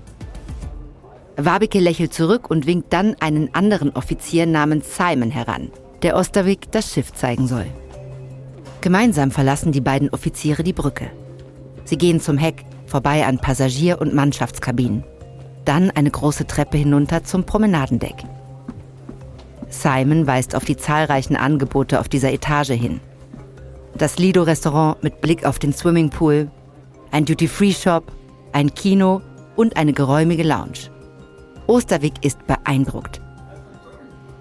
Wabike 1.36 1.80
lächelt 1.80 2.12
zurück 2.12 2.50
und 2.50 2.66
winkt 2.66 2.92
dann 2.92 3.16
einen 3.20 3.54
anderen 3.54 3.90
Offizier 3.90 4.46
namens 4.46 4.96
Simon 4.96 5.30
heran 5.30 5.70
der 6.02 6.16
Osterwig 6.16 6.70
das 6.70 6.92
Schiff 6.92 7.12
zeigen 7.12 7.46
soll. 7.46 7.66
Gemeinsam 8.80 9.30
verlassen 9.30 9.72
die 9.72 9.80
beiden 9.80 10.10
Offiziere 10.10 10.62
die 10.62 10.72
Brücke. 10.72 11.10
Sie 11.84 11.98
gehen 11.98 12.20
zum 12.20 12.38
Heck, 12.38 12.64
vorbei 12.86 13.26
an 13.26 13.38
Passagier- 13.38 14.00
und 14.00 14.14
Mannschaftskabinen. 14.14 15.04
Dann 15.64 15.90
eine 15.90 16.10
große 16.10 16.46
Treppe 16.46 16.78
hinunter 16.78 17.24
zum 17.24 17.44
Promenadendeck. 17.44 18.16
Simon 19.70 20.26
weist 20.26 20.54
auf 20.54 20.64
die 20.64 20.76
zahlreichen 20.76 21.36
Angebote 21.36 22.00
auf 22.00 22.08
dieser 22.08 22.32
Etage 22.32 22.72
hin. 22.72 23.00
Das 23.96 24.18
Lido-Restaurant 24.18 25.02
mit 25.02 25.20
Blick 25.20 25.44
auf 25.44 25.58
den 25.58 25.72
Swimmingpool, 25.72 26.50
ein 27.10 27.24
Duty-Free-Shop, 27.24 28.12
ein 28.52 28.74
Kino 28.74 29.22
und 29.56 29.76
eine 29.76 29.92
geräumige 29.92 30.42
Lounge. 30.42 30.90
Osterwig 31.66 32.14
ist 32.22 32.46
beeindruckt. 32.46 33.20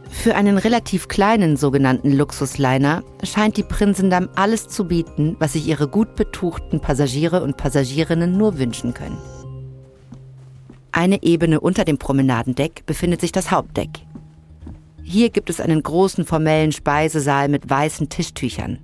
Für 0.09 0.35
einen 0.35 0.57
relativ 0.57 1.07
kleinen 1.07 1.55
sogenannten 1.55 2.11
Luxusliner 2.11 3.03
scheint 3.23 3.57
die 3.57 3.63
Prinsendamm 3.63 4.29
alles 4.35 4.67
zu 4.67 4.85
bieten, 4.85 5.35
was 5.39 5.53
sich 5.53 5.67
ihre 5.67 5.87
gut 5.87 6.15
betuchten 6.15 6.79
Passagiere 6.79 7.43
und 7.43 7.57
Passagierinnen 7.57 8.35
nur 8.35 8.57
wünschen 8.57 8.93
können. 8.93 9.17
Eine 10.91 11.21
Ebene 11.21 11.59
unter 11.59 11.85
dem 11.85 11.99
Promenadendeck 11.99 12.85
befindet 12.85 13.21
sich 13.21 13.31
das 13.31 13.51
Hauptdeck. 13.51 13.89
Hier 15.11 15.31
gibt 15.31 15.49
es 15.49 15.59
einen 15.59 15.81
großen 15.81 16.23
formellen 16.23 16.71
Speisesaal 16.71 17.49
mit 17.49 17.67
weißen 17.67 18.09
Tischtüchern. 18.09 18.77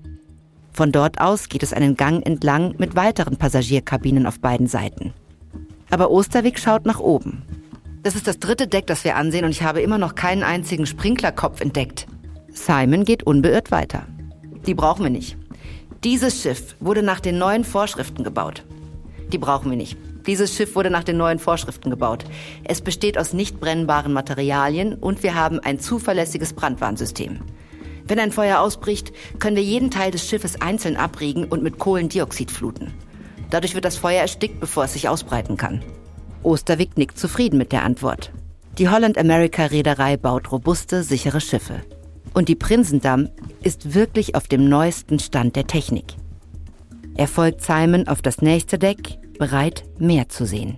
Von 0.74 0.92
dort 0.92 1.22
aus 1.22 1.50
geht 1.50 1.62
es 1.62 1.72
einen 1.72 1.98
Gang 1.98 2.26
entlang 2.26 2.74
mit 2.80 2.96
weiteren 2.96 3.38
Passagierkabinen 3.38 4.26
auf 4.26 4.40
beiden 4.40 4.66
Seiten. 4.66 5.14
Aber 5.92 6.10
Osterwig 6.10 6.58
schaut 6.58 6.88
nach 6.88 7.00
oben. 7.00 7.44
Das 8.02 8.16
ist 8.16 8.26
das 8.26 8.40
dritte 8.40 8.66
Deck, 8.66 8.88
das 8.88 9.04
wir 9.04 9.18
ansehen 9.18 9.46
und 9.46 9.52
ich 9.52 9.62
habe 9.62 9.84
immer 9.84 10.00
noch 10.00 10.16
keinen 10.16 10.42
einzigen 10.42 10.88
Sprinklerkopf 10.88 11.62
entdeckt. 11.62 12.08
Simon 12.52 13.06
geht 13.06 13.22
unbeirrt 13.22 13.70
weiter. 13.70 14.08
Die 14.66 14.74
brauchen 14.74 15.04
wir 15.04 15.12
nicht. 15.12 15.38
Dieses 16.04 16.42
Schiff 16.42 16.76
wurde 16.80 17.04
nach 17.04 17.20
den 17.20 17.38
neuen 17.38 17.64
Vorschriften 17.64 18.24
gebaut. 18.24 18.66
Die 19.32 19.38
brauchen 19.38 19.70
wir 19.70 19.78
nicht. 19.78 19.96
Dieses 20.28 20.56
Schiff 20.56 20.76
wurde 20.76 20.90
nach 20.90 21.04
den 21.04 21.18
neuen 21.18 21.40
Vorschriften 21.40 21.90
gebaut. 21.90 22.26
Es 22.64 22.82
besteht 22.82 23.18
aus 23.18 23.34
nicht 23.34 23.60
brennbaren 23.60 24.14
Materialien 24.14 24.96
und 24.96 25.22
wir 25.24 25.36
haben 25.36 25.60
ein 25.60 25.80
zuverlässiges 25.80 26.54
Brandwarnsystem. 26.54 27.42
Wenn 28.08 28.20
ein 28.20 28.32
Feuer 28.32 28.60
ausbricht, 28.60 29.12
können 29.40 29.56
wir 29.56 29.64
jeden 29.64 29.92
Teil 29.92 30.12
des 30.12 30.28
Schiffes 30.28 30.62
einzeln 30.62 30.96
abriegen 30.96 31.46
und 31.46 31.64
mit 31.64 31.80
Kohlendioxid 31.80 32.52
fluten. 32.52 32.94
Dadurch 33.50 33.74
wird 33.74 33.86
das 33.86 33.98
Feuer 33.98 34.22
erstickt, 34.22 34.60
bevor 34.60 34.86
es 34.86 34.94
sich 34.94 35.08
ausbreiten 35.10 35.58
kann. 35.58 35.82
Osterwig 36.44 36.98
nickt 36.98 37.18
zufrieden 37.18 37.58
mit 37.58 37.72
der 37.72 37.84
Antwort. 37.84 38.32
Die 38.78 38.90
Holland 38.90 39.18
America 39.18 39.66
Reederei 39.66 40.18
baut 40.18 40.52
robuste, 40.52 41.04
sichere 41.04 41.42
Schiffe. 41.42 41.82
Und 42.34 42.50
die 42.50 42.56
Prinsendamm 42.56 43.30
ist 43.64 43.94
wirklich 43.94 44.36
auf 44.36 44.48
dem 44.48 44.68
neuesten 44.68 45.20
Stand 45.20 45.56
der 45.56 45.66
Technik. 45.66 46.16
Er 47.16 47.28
folgt 47.28 47.62
Simon 47.62 48.08
auf 48.08 48.22
das 48.22 48.42
nächste 48.42 48.78
Deck, 48.78 49.18
bereit, 49.38 49.84
mehr 49.98 50.30
zu 50.30 50.46
sehen. 50.46 50.78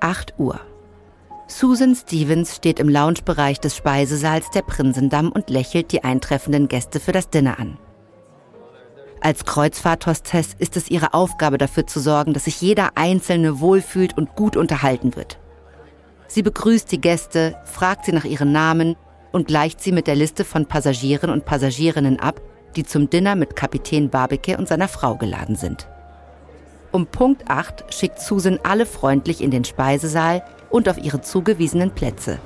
Acht 0.00 0.34
Uhr. 0.38 0.58
Susan 1.46 1.94
Stevens 1.94 2.56
steht 2.56 2.78
im 2.78 2.88
Loungebereich 2.88 3.60
des 3.60 3.76
Speisesaals 3.76 4.50
der 4.50 4.62
Prinsendamm 4.62 5.30
und 5.30 5.50
lächelt 5.50 5.92
die 5.92 6.04
eintreffenden 6.04 6.68
Gäste 6.68 7.00
für 7.00 7.12
das 7.12 7.28
Dinner 7.28 7.58
an. 7.58 7.76
Als 9.20 9.44
Kreuzfahrthostess 9.44 10.54
ist 10.58 10.76
es 10.76 10.90
ihre 10.90 11.12
Aufgabe 11.12 11.58
dafür 11.58 11.86
zu 11.86 12.00
sorgen, 12.00 12.32
dass 12.32 12.44
sich 12.44 12.60
jeder 12.62 12.92
Einzelne 12.94 13.60
wohlfühlt 13.60 14.16
und 14.16 14.34
gut 14.34 14.56
unterhalten 14.56 15.14
wird. 15.16 15.38
Sie 16.26 16.42
begrüßt 16.42 16.90
die 16.90 17.00
Gäste, 17.00 17.56
fragt 17.64 18.06
sie 18.06 18.12
nach 18.12 18.24
ihren 18.24 18.52
Namen 18.52 18.96
und 19.32 19.46
gleicht 19.46 19.82
sie 19.82 19.92
mit 19.92 20.06
der 20.06 20.14
Liste 20.14 20.44
von 20.44 20.64
Passagieren 20.64 21.28
und 21.28 21.44
Passagierinnen 21.44 22.20
ab, 22.20 22.40
die 22.76 22.84
zum 22.84 23.10
Dinner 23.10 23.36
mit 23.36 23.56
Kapitän 23.56 24.10
Barbecue 24.10 24.56
und 24.56 24.68
seiner 24.68 24.88
Frau 24.88 25.16
geladen 25.16 25.56
sind. 25.56 25.86
Um 26.92 27.06
Punkt 27.06 27.50
8 27.50 27.92
schickt 27.92 28.20
Susan 28.20 28.58
alle 28.62 28.86
freundlich 28.86 29.42
in 29.42 29.50
den 29.50 29.64
Speisesaal 29.64 30.42
und 30.70 30.88
auf 30.88 30.98
ihre 30.98 31.20
zugewiesenen 31.20 31.92
Plätze. 31.92 32.38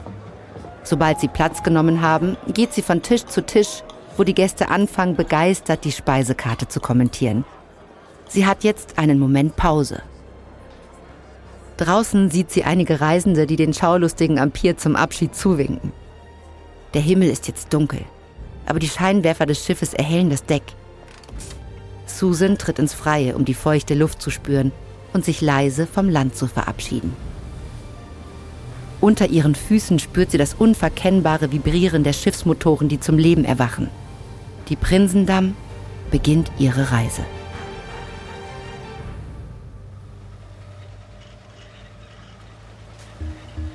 Sobald 0.82 1.20
sie 1.20 1.28
Platz 1.28 1.62
genommen 1.62 2.02
haben, 2.02 2.36
geht 2.52 2.74
sie 2.74 2.82
von 2.82 3.00
Tisch 3.02 3.24
zu 3.24 3.44
Tisch 3.44 3.82
wo 4.16 4.24
die 4.24 4.34
Gäste 4.34 4.68
anfangen, 4.68 5.16
begeistert 5.16 5.84
die 5.84 5.92
Speisekarte 5.92 6.68
zu 6.68 6.80
kommentieren. 6.80 7.44
Sie 8.28 8.46
hat 8.46 8.64
jetzt 8.64 8.98
einen 8.98 9.18
Moment 9.18 9.56
Pause. 9.56 10.02
Draußen 11.76 12.30
sieht 12.30 12.50
sie 12.50 12.64
einige 12.64 13.00
Reisende, 13.00 13.46
die 13.46 13.56
den 13.56 13.74
Schaulustigen 13.74 14.38
am 14.38 14.52
Pier 14.52 14.76
zum 14.76 14.94
Abschied 14.94 15.34
zuwinken. 15.34 15.92
Der 16.94 17.02
Himmel 17.02 17.28
ist 17.28 17.48
jetzt 17.48 17.74
dunkel, 17.74 18.02
aber 18.66 18.78
die 18.78 18.88
Scheinwerfer 18.88 19.46
des 19.46 19.64
Schiffes 19.64 19.94
erhellen 19.94 20.30
das 20.30 20.44
Deck. 20.44 20.62
Susan 22.06 22.58
tritt 22.58 22.78
ins 22.78 22.94
Freie, 22.94 23.34
um 23.34 23.44
die 23.44 23.54
feuchte 23.54 23.94
Luft 23.94 24.22
zu 24.22 24.30
spüren 24.30 24.72
und 25.12 25.24
sich 25.24 25.40
leise 25.40 25.86
vom 25.86 26.08
Land 26.08 26.36
zu 26.36 26.46
verabschieden. 26.46 27.14
Unter 29.00 29.28
ihren 29.28 29.54
Füßen 29.54 29.98
spürt 29.98 30.30
sie 30.30 30.38
das 30.38 30.54
unverkennbare 30.54 31.52
Vibrieren 31.52 32.04
der 32.04 32.12
Schiffsmotoren, 32.12 32.88
die 32.88 33.00
zum 33.00 33.18
Leben 33.18 33.44
erwachen. 33.44 33.90
Die 34.68 34.76
Prinsendamm 34.76 35.54
beginnt 36.10 36.50
ihre 36.58 36.90
Reise. 36.90 37.22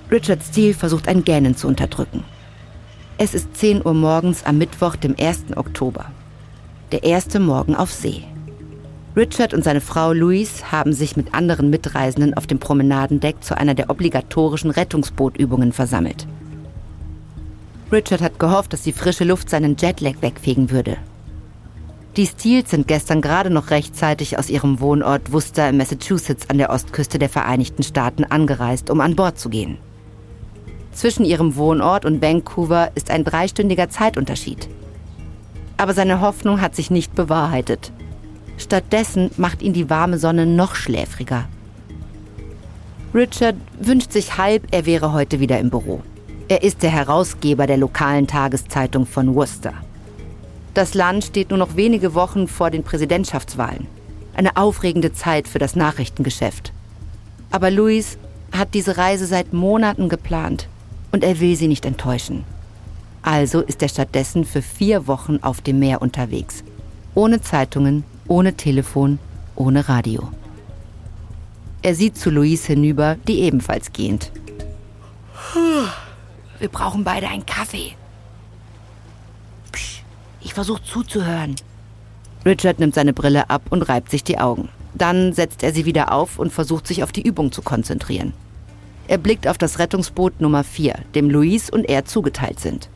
Richard 0.10 0.42
Steele 0.44 0.74
versucht 0.74 1.08
ein 1.08 1.24
Gähnen 1.24 1.56
zu 1.56 1.68
unterdrücken. 1.68 2.24
Es 3.22 3.34
ist 3.34 3.58
10 3.58 3.86
Uhr 3.86 3.94
morgens 3.94 4.46
am 4.46 4.58
Mittwoch, 4.60 4.96
dem 4.96 5.14
1. 5.20 5.58
Oktober. 5.58 6.06
Der 6.94 7.04
erste 7.04 7.42
Morgen 7.42 7.76
auf 7.76 7.92
See. 7.92 8.24
Richard 9.14 9.54
und 9.54 9.62
seine 9.62 9.82
Frau 9.82 10.14
Louise 10.14 10.72
haben 10.72 10.94
sich 10.94 11.18
mit 11.18 11.34
anderen 11.34 11.70
Mitreisenden 11.70 12.34
auf 12.34 12.48
dem 12.48 12.60
Promenadendeck 12.60 13.44
zu 13.44 13.58
einer 13.58 13.74
der 13.74 13.90
obligatorischen 13.90 14.72
Rettungsbootübungen 14.72 15.74
versammelt. 15.74 16.28
Richard 17.92 18.22
hat 18.22 18.40
gehofft, 18.40 18.72
dass 18.72 18.84
die 18.84 18.94
frische 18.94 19.26
Luft 19.26 19.50
seinen 19.50 19.76
Jetlag 19.76 20.22
wegfegen 20.22 20.72
würde. 20.72 20.96
Die 22.16 22.26
Steels 22.26 22.72
sind 22.72 22.88
gestern 22.88 23.20
gerade 23.20 23.50
noch 23.50 23.70
rechtzeitig 23.70 24.40
aus 24.40 24.50
ihrem 24.50 24.80
Wohnort 24.80 25.34
Worcester 25.34 25.68
in 25.68 25.76
Massachusetts 25.76 26.50
an 26.50 26.58
der 26.58 26.70
Ostküste 26.70 27.20
der 27.20 27.28
Vereinigten 27.28 27.84
Staaten 27.84 28.24
angereist, 28.24 28.90
um 28.90 29.02
an 29.02 29.18
Bord 29.18 29.38
zu 29.38 29.50
gehen. 29.50 29.78
Zwischen 30.92 31.24
ihrem 31.24 31.56
Wohnort 31.56 32.06
und 32.06 32.22
Vancouver 32.22 32.92
ist 32.96 33.12
ein 33.12 33.24
dreistündiger 33.24 33.90
Zeitunterschied. 33.90 34.68
Aber 35.78 35.94
seine 35.94 36.20
Hoffnung 36.20 36.62
hat 36.62 36.76
sich 36.76 36.92
nicht 36.92 37.16
bewahrheitet. 37.16 37.92
Stattdessen 38.58 39.32
macht 39.38 39.62
ihn 39.62 39.74
die 39.74 39.90
warme 39.90 40.18
Sonne 40.18 40.46
noch 40.46 40.76
schläfriger. 40.76 41.46
Richard 43.14 43.56
wünscht 43.80 44.12
sich 44.12 44.38
halb, 44.38 44.68
er 44.72 44.86
wäre 44.86 45.14
heute 45.14 45.40
wieder 45.40 45.60
im 45.60 45.70
Büro. 45.70 46.02
Er 46.48 46.64
ist 46.64 46.84
der 46.84 46.90
Herausgeber 46.90 47.66
der 47.66 47.78
lokalen 47.78 48.28
Tageszeitung 48.28 49.06
von 49.06 49.36
Worcester. 49.36 49.74
Das 50.74 50.94
Land 50.94 51.24
steht 51.24 51.50
nur 51.50 51.60
noch 51.60 51.76
wenige 51.76 52.14
Wochen 52.14 52.48
vor 52.48 52.72
den 52.72 52.84
Präsidentschaftswahlen. 52.84 53.88
Eine 54.36 54.58
aufregende 54.58 55.14
Zeit 55.14 55.48
für 55.48 55.60
das 55.60 55.76
Nachrichtengeschäft. 55.76 56.74
Aber 57.52 57.72
Louis 57.72 58.18
hat 58.52 58.74
diese 58.74 58.98
Reise 58.98 59.26
seit 59.26 59.54
Monaten 59.54 60.10
geplant 60.10 60.68
und 61.12 61.24
er 61.24 61.40
will 61.40 61.56
sie 61.56 61.68
nicht 61.68 61.86
enttäuschen. 61.86 62.44
Also 63.22 63.62
ist 63.62 63.82
er 63.82 63.90
stattdessen 63.90 64.46
für 64.46 64.62
vier 64.62 65.08
Wochen 65.08 65.40
auf 65.42 65.62
dem 65.62 65.80
Meer 65.80 66.02
unterwegs. 66.02 66.64
Ohne 67.16 67.42
Zeitungen, 67.42 68.04
ohne 68.28 68.54
Telefon, 68.54 69.20
ohne 69.56 69.90
Radio. 69.90 70.30
Er 71.82 71.96
sieht 71.96 72.18
zu 72.18 72.30
Louise 72.30 72.68
hinüber, 72.68 73.18
die 73.28 73.42
ebenfalls 73.42 73.92
gehend. 73.94 74.32
Wir 76.60 76.70
brauchen 76.70 77.04
beide 77.04 77.28
einen 77.28 77.46
Kaffee. 77.46 77.94
Psch, 79.72 80.04
ich 80.42 80.54
versuche 80.54 80.84
zuzuhören. 80.84 81.56
Richard 82.46 82.80
nimmt 82.80 82.96
seine 82.96 83.14
Brille 83.14 83.50
ab 83.50 83.64
und 83.70 83.84
reibt 83.84 84.12
sich 84.12 84.24
die 84.24 84.40
Augen. 84.40 84.70
Dann 84.94 85.34
setzt 85.34 85.64
er 85.64 85.74
sie 85.74 85.86
wieder 85.86 86.12
auf 86.12 86.40
und 86.40 86.52
versucht 86.52 86.88
sich 86.88 87.04
auf 87.04 87.12
die 87.12 87.26
Übung 87.26 87.52
zu 87.52 87.62
konzentrieren. 87.62 88.34
Er 89.10 89.18
blickt 89.18 89.48
auf 89.48 89.58
das 89.58 89.80
Rettungsboot 89.80 90.40
Nummer 90.40 90.64
4, 90.64 90.94
dem 91.16 91.32
Louise 91.32 91.72
und 91.72 91.90
er 91.90 92.06
zugeteilt 92.06 92.60
sind. 92.60 92.90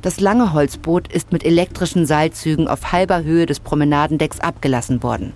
Das 0.00 0.18
lange 0.18 0.54
Holzboot 0.54 1.12
ist 1.12 1.30
mit 1.30 1.44
elektrischen 1.44 2.06
Seilzügen 2.06 2.68
auf 2.68 2.90
halber 2.90 3.22
Höhe 3.22 3.44
des 3.44 3.60
Promenadendecks 3.60 4.40
abgelassen 4.40 5.02
worden. 5.02 5.34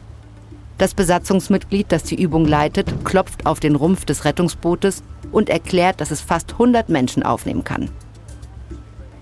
Das 0.79 0.95
Besatzungsmitglied, 0.95 1.93
das 1.93 2.03
die 2.03 2.19
Übung 2.19 2.47
leitet, 2.47 3.05
klopft 3.05 3.45
auf 3.45 3.61
den 3.61 3.77
Rumpf 3.77 4.07
des 4.07 4.25
Rettungsbootes 4.25 5.03
und 5.33 5.51
erklärt, 5.51 6.01
dass 6.01 6.11
es 6.11 6.23
fast 6.23 6.53
100 6.53 6.89
Menschen 6.89 7.23
aufnehmen 7.23 7.63
kann. 7.63 7.91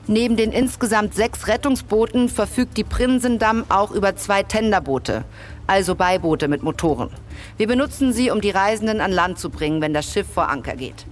Neben 0.07 0.37
den 0.37 0.53
insgesamt 0.53 1.15
sechs 1.15 1.49
Rettungsbooten 1.49 2.29
verfügt 2.29 2.77
die 2.77 2.85
Prinsendamm 2.85 3.65
auch 3.69 3.91
über 3.91 4.15
zwei 4.15 4.45
Tenderboote, 4.45 5.25
also 5.71 5.95
Beiboote 5.95 6.49
mit 6.49 6.65
Motoren. 6.65 7.11
Wir 7.57 7.69
benutzen 7.69 8.13
sie, 8.13 8.33
um 8.33 8.41
die 8.41 8.51
Reisenden 8.51 9.01
an 9.01 9.13
Land 9.13 9.39
zu 9.39 9.51
bringen, 9.51 9.81
wenn 9.81 9.95
das 9.95 10.13
Schiff 10.13 10.27
vor 10.27 10.49
Anker 10.49 10.75
geht. 10.75 11.07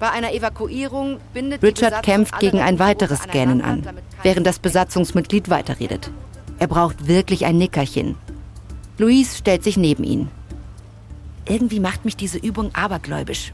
Bei 0.00 0.10
einer 0.10 0.32
Evakuierung 0.32 1.20
bindet 1.34 1.62
Richard 1.62 2.02
kämpft 2.02 2.38
gegen 2.38 2.60
ein 2.60 2.78
weiteres 2.78 3.28
Gähnen 3.28 3.60
an, 3.60 3.86
während 4.22 4.46
das 4.46 4.58
Besatzungsmitglied 4.58 5.50
weiterredet. 5.50 6.10
Er 6.58 6.68
braucht 6.68 7.06
wirklich 7.06 7.44
ein 7.44 7.58
Nickerchen. 7.58 8.16
Louise 8.96 9.36
stellt 9.36 9.62
sich 9.62 9.76
neben 9.76 10.04
ihn. 10.04 10.28
Irgendwie 11.46 11.80
macht 11.80 12.06
mich 12.06 12.16
diese 12.16 12.38
Übung 12.38 12.74
abergläubisch. 12.74 13.52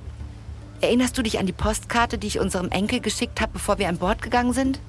Erinnerst 0.81 1.19
du 1.19 1.23
dich 1.23 1.41
an 1.41 1.47
die 1.47 1.53
Postkarte, 1.53 2.17
die 2.17 2.29
ich 2.29 2.39
unserem 2.39 2.69
Enkel 2.69 3.01
geschickt 3.01 3.41
habe, 3.41 3.55
bevor 3.55 3.79
wir 3.79 3.89
an 3.89 3.99
Bord 3.99 4.23
gegangen 4.23 4.53
sind? 4.53 4.81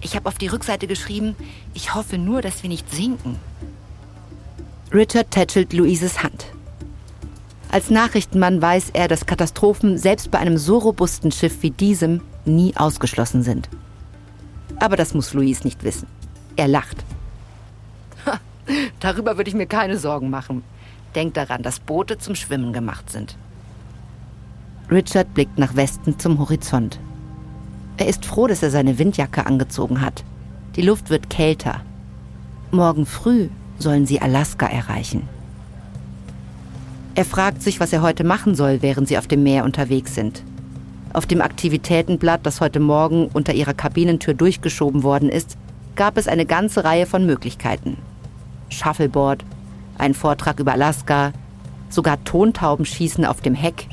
Ich 0.00 0.16
habe 0.16 0.28
auf 0.28 0.36
die 0.36 0.48
Rückseite 0.48 0.88
geschrieben, 0.88 1.36
ich 1.74 1.94
hoffe 1.94 2.18
nur, 2.18 2.42
dass 2.42 2.62
wir 2.64 2.68
nicht 2.68 2.92
sinken. 2.92 3.38
Richard 4.92 5.30
tätschelt 5.30 5.72
Louises 5.72 6.22
Hand. 6.22 6.46
Als 7.70 7.90
Nachrichtenmann 7.90 8.62
weiß 8.62 8.90
er, 8.92 9.08
dass 9.08 9.26
Katastrophen 9.26 9.98
selbst 9.98 10.30
bei 10.30 10.38
einem 10.38 10.58
so 10.58 10.78
robusten 10.78 11.32
Schiff 11.32 11.62
wie 11.62 11.70
diesem 11.70 12.20
nie 12.44 12.76
ausgeschlossen 12.76 13.42
sind. 13.42 13.68
Aber 14.76 14.96
das 14.96 15.14
muss 15.14 15.34
Louise 15.34 15.64
nicht 15.64 15.82
wissen. 15.82 16.06
Er 16.56 16.68
lacht. 16.68 17.04
Ha, 18.26 18.38
darüber 19.00 19.36
würde 19.36 19.48
ich 19.48 19.56
mir 19.56 19.66
keine 19.66 19.98
Sorgen 19.98 20.30
machen. 20.30 20.62
Denk 21.16 21.34
daran, 21.34 21.62
dass 21.62 21.80
Boote 21.80 22.18
zum 22.18 22.36
Schwimmen 22.36 22.72
gemacht 22.72 23.10
sind. 23.10 23.36
Richard 24.90 25.34
blickt 25.34 25.58
nach 25.58 25.74
Westen 25.74 26.18
zum 26.18 26.38
Horizont. 26.38 27.00
Er 27.96 28.06
ist 28.06 28.24
froh, 28.24 28.46
dass 28.46 28.62
er 28.62 28.70
seine 28.70 28.98
Windjacke 28.98 29.46
angezogen 29.46 30.00
hat. 30.00 30.24
Die 30.76 30.82
Luft 30.82 31.10
wird 31.10 31.30
kälter. 31.30 31.80
Morgen 32.70 33.06
früh 33.06 33.48
sollen 33.78 34.06
sie 34.06 34.20
Alaska 34.20 34.66
erreichen. 34.66 35.28
Er 37.14 37.24
fragt 37.24 37.62
sich, 37.62 37.78
was 37.80 37.92
er 37.92 38.02
heute 38.02 38.24
machen 38.24 38.54
soll, 38.54 38.82
während 38.82 39.08
sie 39.08 39.18
auf 39.18 39.28
dem 39.28 39.42
Meer 39.42 39.64
unterwegs 39.64 40.14
sind. 40.14 40.42
Auf 41.12 41.26
dem 41.26 41.40
Aktivitätenblatt, 41.40 42.44
das 42.44 42.60
heute 42.60 42.80
Morgen 42.80 43.28
unter 43.32 43.54
ihrer 43.54 43.74
Kabinentür 43.74 44.34
durchgeschoben 44.34 45.04
worden 45.04 45.28
ist, 45.28 45.56
gab 45.94 46.16
es 46.16 46.26
eine 46.26 46.44
ganze 46.44 46.82
Reihe 46.82 47.06
von 47.06 47.24
Möglichkeiten. 47.24 47.98
Shuffleboard, 48.68 49.44
ein 49.96 50.14
Vortrag 50.14 50.58
über 50.58 50.72
Alaska, 50.72 51.32
sogar 51.88 52.22
Tontaubenschießen 52.24 53.24
auf 53.24 53.40
dem 53.40 53.54
Heck. 53.54 53.86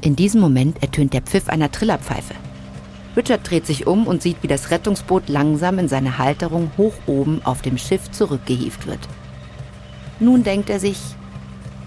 In 0.00 0.16
diesem 0.16 0.40
Moment 0.40 0.82
ertönt 0.82 1.12
der 1.12 1.22
Pfiff 1.22 1.48
einer 1.48 1.70
Trillerpfeife. 1.70 2.34
Richard 3.16 3.48
dreht 3.48 3.66
sich 3.66 3.86
um 3.86 4.06
und 4.06 4.22
sieht, 4.22 4.42
wie 4.42 4.46
das 4.46 4.70
Rettungsboot 4.70 5.28
langsam 5.28 5.78
in 5.78 5.88
seine 5.88 6.18
Halterung 6.18 6.70
hoch 6.76 6.92
oben 7.06 7.40
auf 7.44 7.62
dem 7.62 7.78
Schiff 7.78 8.10
zurückgehievt 8.10 8.86
wird. 8.86 9.00
Nun 10.20 10.44
denkt 10.44 10.68
er 10.68 10.80
sich, 10.80 10.98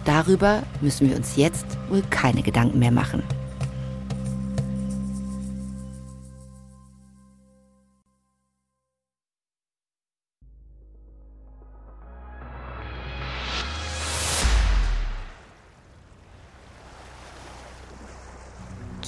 darüber 0.06 0.64
müssen 0.82 1.10
wir 1.10 1.16
uns 1.16 1.36
jetzt 1.36 1.66
wohl 1.90 2.02
keine 2.10 2.42
Gedanken 2.42 2.80
mehr 2.80 2.92
machen. 2.92 3.24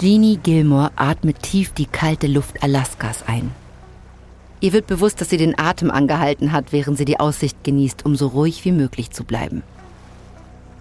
Jeannie 0.02 0.38
Gilmore 0.38 0.90
atmet 0.96 1.44
tief 1.44 1.74
die 1.74 1.86
kalte 1.86 2.26
Luft 2.26 2.64
Alaskas 2.64 3.24
ein. 3.28 3.52
Ihr 4.60 4.74
wird 4.74 4.88
bewusst, 4.88 5.22
dass 5.22 5.30
sie 5.30 5.38
den 5.38 5.60
Atem 5.60 5.92
angehalten 5.92 6.52
hat, 6.52 6.72
während 6.72 6.98
sie 6.98 7.06
die 7.06 7.20
Aussicht 7.20 7.64
genießt, 7.64 8.04
um 8.04 8.16
so 8.16 8.26
ruhig 8.26 8.66
wie 8.66 8.72
möglich 8.72 9.12
zu 9.12 9.24
bleiben. 9.24 9.62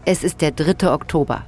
Es 0.07 0.25
ist 0.25 0.41
der 0.41 0.53
3. 0.53 0.91
Oktober, 0.91 1.45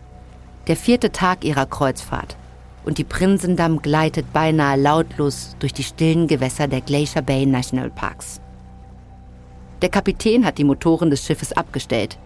der 0.67 0.77
vierte 0.77 1.13
Tag 1.13 1.47
ihrer 1.47 1.65
Kreuzfahrt, 1.65 2.37
und 2.85 2.99
die 2.99 3.05
Prinsendamm 3.05 3.81
gleitet 3.81 4.35
beinahe 4.35 4.79
lautlos 4.79 5.57
durch 5.59 5.73
die 5.73 5.85
stillen 5.85 6.27
Gewässer 6.27 6.69
der 6.69 6.83
Glacier 6.83 7.23
Bay 7.23 7.47
National 7.47 7.89
Parks. 7.89 8.43
Der 9.81 9.89
Kapitän 9.89 10.45
hat 10.45 10.59
die 10.59 10.65
Motoren 10.65 11.09
des 11.09 11.25
Schiffes 11.25 11.55
abgestellt, 11.55 12.19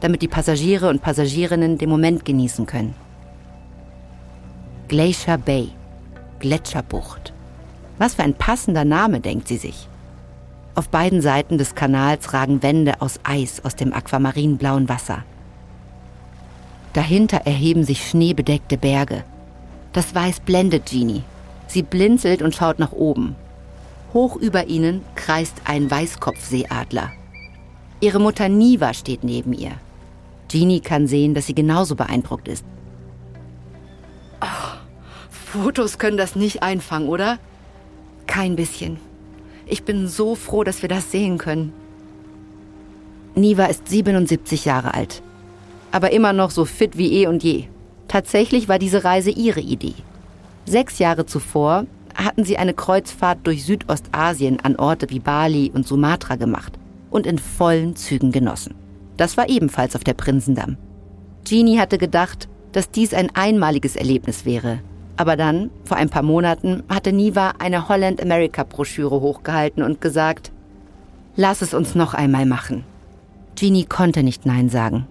damit 0.00 0.22
die 0.22 0.28
Passagiere 0.28 0.88
und 0.88 1.02
Passagierinnen 1.02 1.76
den 1.76 1.90
Moment 1.90 2.24
genießen 2.24 2.64
können. 2.64 3.03
Glacier 4.88 5.38
Bay, 5.38 5.70
Gletscherbucht. 6.40 7.32
Was 7.96 8.14
für 8.14 8.22
ein 8.22 8.34
passender 8.34 8.84
Name, 8.84 9.20
denkt 9.20 9.48
sie 9.48 9.56
sich. 9.56 9.88
Auf 10.74 10.90
beiden 10.90 11.22
Seiten 11.22 11.56
des 11.56 11.74
Kanals 11.74 12.34
ragen 12.34 12.62
Wände 12.62 13.00
aus 13.00 13.18
Eis 13.22 13.64
aus 13.64 13.76
dem 13.76 13.94
aquamarinblauen 13.94 14.88
Wasser. 14.90 15.24
Dahinter 16.92 17.38
erheben 17.46 17.84
sich 17.84 18.06
schneebedeckte 18.06 18.76
Berge. 18.76 19.24
Das 19.94 20.14
Weiß 20.14 20.40
blendet 20.40 20.90
Jeannie. 20.90 21.24
Sie 21.66 21.82
blinzelt 21.82 22.42
und 22.42 22.54
schaut 22.54 22.78
nach 22.78 22.92
oben. 22.92 23.36
Hoch 24.12 24.36
über 24.36 24.66
ihnen 24.66 25.02
kreist 25.14 25.62
ein 25.64 25.90
Weißkopfseeadler. 25.90 27.10
Ihre 28.00 28.20
Mutter 28.20 28.50
Niva 28.50 28.92
steht 28.92 29.24
neben 29.24 29.54
ihr. 29.54 29.72
Jeannie 30.48 30.80
kann 30.80 31.06
sehen, 31.06 31.32
dass 31.32 31.46
sie 31.46 31.54
genauso 31.54 31.96
beeindruckt 31.96 32.48
ist. 32.48 32.64
Fotos 35.30 35.98
können 35.98 36.16
das 36.16 36.34
nicht 36.36 36.62
einfangen, 36.62 37.08
oder? 37.08 37.38
Kein 38.26 38.56
bisschen. 38.56 38.98
Ich 39.66 39.84
bin 39.84 40.08
so 40.08 40.34
froh, 40.34 40.64
dass 40.64 40.82
wir 40.82 40.88
das 40.88 41.10
sehen 41.10 41.38
können. 41.38 41.72
Niva 43.34 43.66
ist 43.66 43.88
77 43.88 44.64
Jahre 44.64 44.94
alt, 44.94 45.22
aber 45.90 46.12
immer 46.12 46.32
noch 46.32 46.50
so 46.50 46.64
fit 46.64 46.96
wie 46.96 47.12
eh 47.22 47.26
und 47.26 47.42
je. 47.42 47.64
Tatsächlich 48.08 48.68
war 48.68 48.78
diese 48.78 49.04
Reise 49.04 49.30
ihre 49.30 49.60
Idee. 49.60 49.94
Sechs 50.66 50.98
Jahre 50.98 51.26
zuvor 51.26 51.86
hatten 52.14 52.44
sie 52.44 52.58
eine 52.58 52.74
Kreuzfahrt 52.74 53.38
durch 53.44 53.64
Südostasien 53.64 54.60
an 54.60 54.76
Orte 54.76 55.10
wie 55.10 55.18
Bali 55.18 55.70
und 55.74 55.86
Sumatra 55.86 56.36
gemacht 56.36 56.74
und 57.10 57.26
in 57.26 57.38
vollen 57.38 57.96
Zügen 57.96 58.30
genossen. 58.30 58.74
Das 59.16 59.36
war 59.36 59.48
ebenfalls 59.48 59.96
auf 59.96 60.04
der 60.04 60.14
Prinsendamm. 60.14 60.76
Jeannie 61.44 61.78
hatte 61.78 61.98
gedacht, 61.98 62.48
dass 62.74 62.90
dies 62.90 63.14
ein 63.14 63.30
einmaliges 63.34 63.96
Erlebnis 63.96 64.44
wäre 64.44 64.80
aber 65.16 65.36
dann, 65.36 65.70
vor 65.84 65.96
ein 65.96 66.10
paar 66.10 66.22
Monaten, 66.22 66.82
hatte 66.88 67.12
Niva 67.12 67.54
eine 67.58 67.88
Holland-America-Broschüre 67.88 69.20
hochgehalten 69.20 69.82
und 69.82 70.00
gesagt, 70.00 70.50
lass 71.36 71.62
es 71.62 71.74
uns 71.74 71.94
noch 71.94 72.14
einmal 72.14 72.46
machen. 72.46 72.84
Jeannie 73.56 73.84
konnte 73.84 74.22
nicht 74.22 74.46
Nein 74.46 74.68
sagen. 74.68 75.06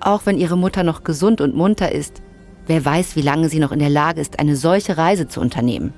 Auch 0.00 0.22
wenn 0.24 0.38
ihre 0.38 0.56
Mutter 0.56 0.82
noch 0.82 1.04
gesund 1.04 1.40
und 1.40 1.54
munter 1.54 1.92
ist, 1.92 2.22
wer 2.66 2.84
weiß, 2.84 3.14
wie 3.16 3.22
lange 3.22 3.48
sie 3.48 3.58
noch 3.58 3.72
in 3.72 3.78
der 3.78 3.90
Lage 3.90 4.20
ist, 4.20 4.38
eine 4.38 4.56
solche 4.56 4.96
Reise 4.96 5.28
zu 5.28 5.40
unternehmen. 5.40 5.92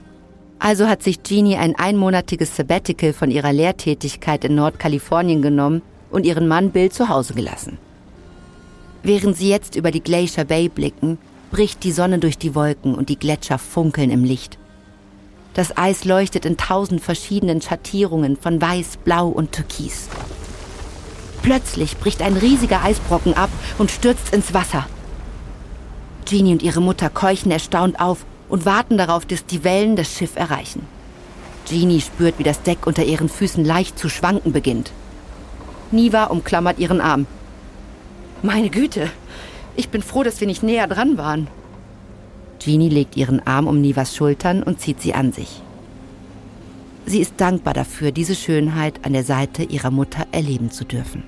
Also 0.58 0.88
hat 0.88 1.02
sich 1.02 1.22
Jeannie 1.22 1.56
ein 1.56 1.76
einmonatiges 1.76 2.56
Sabbatical 2.56 3.12
von 3.12 3.30
ihrer 3.30 3.52
Lehrtätigkeit 3.52 4.44
in 4.44 4.56
Nordkalifornien 4.56 5.42
genommen 5.42 5.82
und 6.10 6.26
ihren 6.26 6.48
Mann 6.48 6.70
Bill 6.70 6.90
zu 6.90 7.08
Hause 7.08 7.34
gelassen. 7.34 7.78
Während 9.04 9.36
sie 9.36 9.50
jetzt 9.50 9.76
über 9.76 9.90
die 9.90 10.02
Glacier 10.02 10.46
Bay 10.46 10.70
blicken, 10.70 11.18
bricht 11.50 11.84
die 11.84 11.92
Sonne 11.92 12.18
durch 12.18 12.38
die 12.38 12.54
Wolken 12.54 12.94
und 12.94 13.10
die 13.10 13.18
Gletscher 13.18 13.58
funkeln 13.58 14.10
im 14.10 14.24
Licht. 14.24 14.58
Das 15.52 15.76
Eis 15.76 16.06
leuchtet 16.06 16.46
in 16.46 16.56
tausend 16.56 17.02
verschiedenen 17.02 17.60
Schattierungen 17.60 18.38
von 18.38 18.60
Weiß, 18.60 18.96
Blau 19.04 19.28
und 19.28 19.52
Türkis. 19.52 20.08
Plötzlich 21.42 21.98
bricht 21.98 22.22
ein 22.22 22.38
riesiger 22.38 22.82
Eisbrocken 22.82 23.34
ab 23.34 23.50
und 23.76 23.90
stürzt 23.90 24.34
ins 24.34 24.54
Wasser. 24.54 24.86
Jeannie 26.26 26.52
und 26.52 26.62
ihre 26.62 26.80
Mutter 26.80 27.10
keuchen 27.10 27.52
erstaunt 27.52 28.00
auf 28.00 28.24
und 28.48 28.64
warten 28.64 28.96
darauf, 28.96 29.26
dass 29.26 29.44
die 29.44 29.64
Wellen 29.64 29.96
das 29.96 30.10
Schiff 30.10 30.34
erreichen. 30.36 30.86
Jeannie 31.66 32.00
spürt, 32.00 32.38
wie 32.38 32.42
das 32.42 32.62
Deck 32.62 32.86
unter 32.86 33.04
ihren 33.04 33.28
Füßen 33.28 33.64
leicht 33.64 33.98
zu 33.98 34.08
schwanken 34.08 34.52
beginnt. 34.52 34.92
Niva 35.90 36.24
umklammert 36.24 36.78
ihren 36.78 37.02
Arm. 37.02 37.26
Meine 38.44 38.68
Güte, 38.68 39.10
ich 39.74 39.88
bin 39.88 40.02
froh, 40.02 40.22
dass 40.22 40.38
wir 40.38 40.46
nicht 40.46 40.62
näher 40.62 40.86
dran 40.86 41.16
waren. 41.16 41.48
Jeannie 42.60 42.90
legt 42.90 43.16
ihren 43.16 43.40
Arm 43.46 43.66
um 43.66 43.80
Nivas 43.80 44.14
Schultern 44.14 44.62
und 44.62 44.80
zieht 44.80 45.00
sie 45.00 45.14
an 45.14 45.32
sich. 45.32 45.62
Sie 47.06 47.20
ist 47.20 47.36
dankbar 47.38 47.72
dafür, 47.72 48.12
diese 48.12 48.34
Schönheit 48.34 49.00
an 49.02 49.14
der 49.14 49.24
Seite 49.24 49.62
ihrer 49.62 49.90
Mutter 49.90 50.26
erleben 50.30 50.70
zu 50.70 50.84
dürfen. 50.84 51.22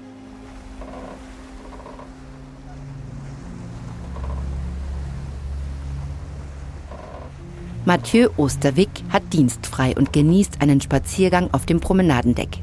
Mathieu 7.87 8.29
Osterwick 8.37 8.91
hat 9.09 9.33
dienstfrei 9.33 9.97
und 9.97 10.13
genießt 10.13 10.61
einen 10.61 10.83
Spaziergang 10.83 11.49
auf 11.53 11.65
dem 11.65 11.81
Promenadendeck. 11.81 12.59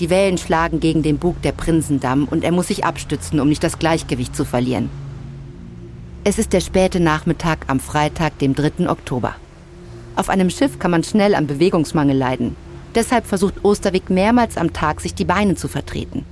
Die 0.00 0.10
Wellen 0.10 0.38
schlagen 0.38 0.78
gegen 0.78 1.02
den 1.02 1.18
Bug 1.18 1.42
der 1.42 1.52
Prinsendamm 1.52 2.28
und 2.30 2.44
er 2.44 2.52
muss 2.52 2.68
sich 2.68 2.84
abstützen, 2.84 3.40
um 3.40 3.48
nicht 3.48 3.64
das 3.64 3.78
Gleichgewicht 3.78 4.36
zu 4.36 4.44
verlieren. 4.44 4.90
Es 6.22 6.38
ist 6.38 6.52
der 6.52 6.60
späte 6.60 7.00
Nachmittag 7.00 7.64
am 7.66 7.80
Freitag, 7.80 8.38
dem 8.38 8.54
3. 8.54 8.88
Oktober. 8.88 9.34
Auf 10.14 10.28
einem 10.28 10.50
Schiff 10.50 10.78
kann 10.78 10.90
man 10.90 11.02
schnell 11.02 11.34
am 11.34 11.46
Bewegungsmangel 11.46 12.16
leiden. 12.16 12.56
Deshalb 12.94 13.26
versucht 13.26 13.64
Osterwig 13.64 14.08
mehrmals 14.10 14.56
am 14.56 14.72
Tag, 14.72 15.00
sich 15.00 15.14
die 15.14 15.24
Beine 15.24 15.56
zu 15.56 15.68
vertreten. 15.68 16.24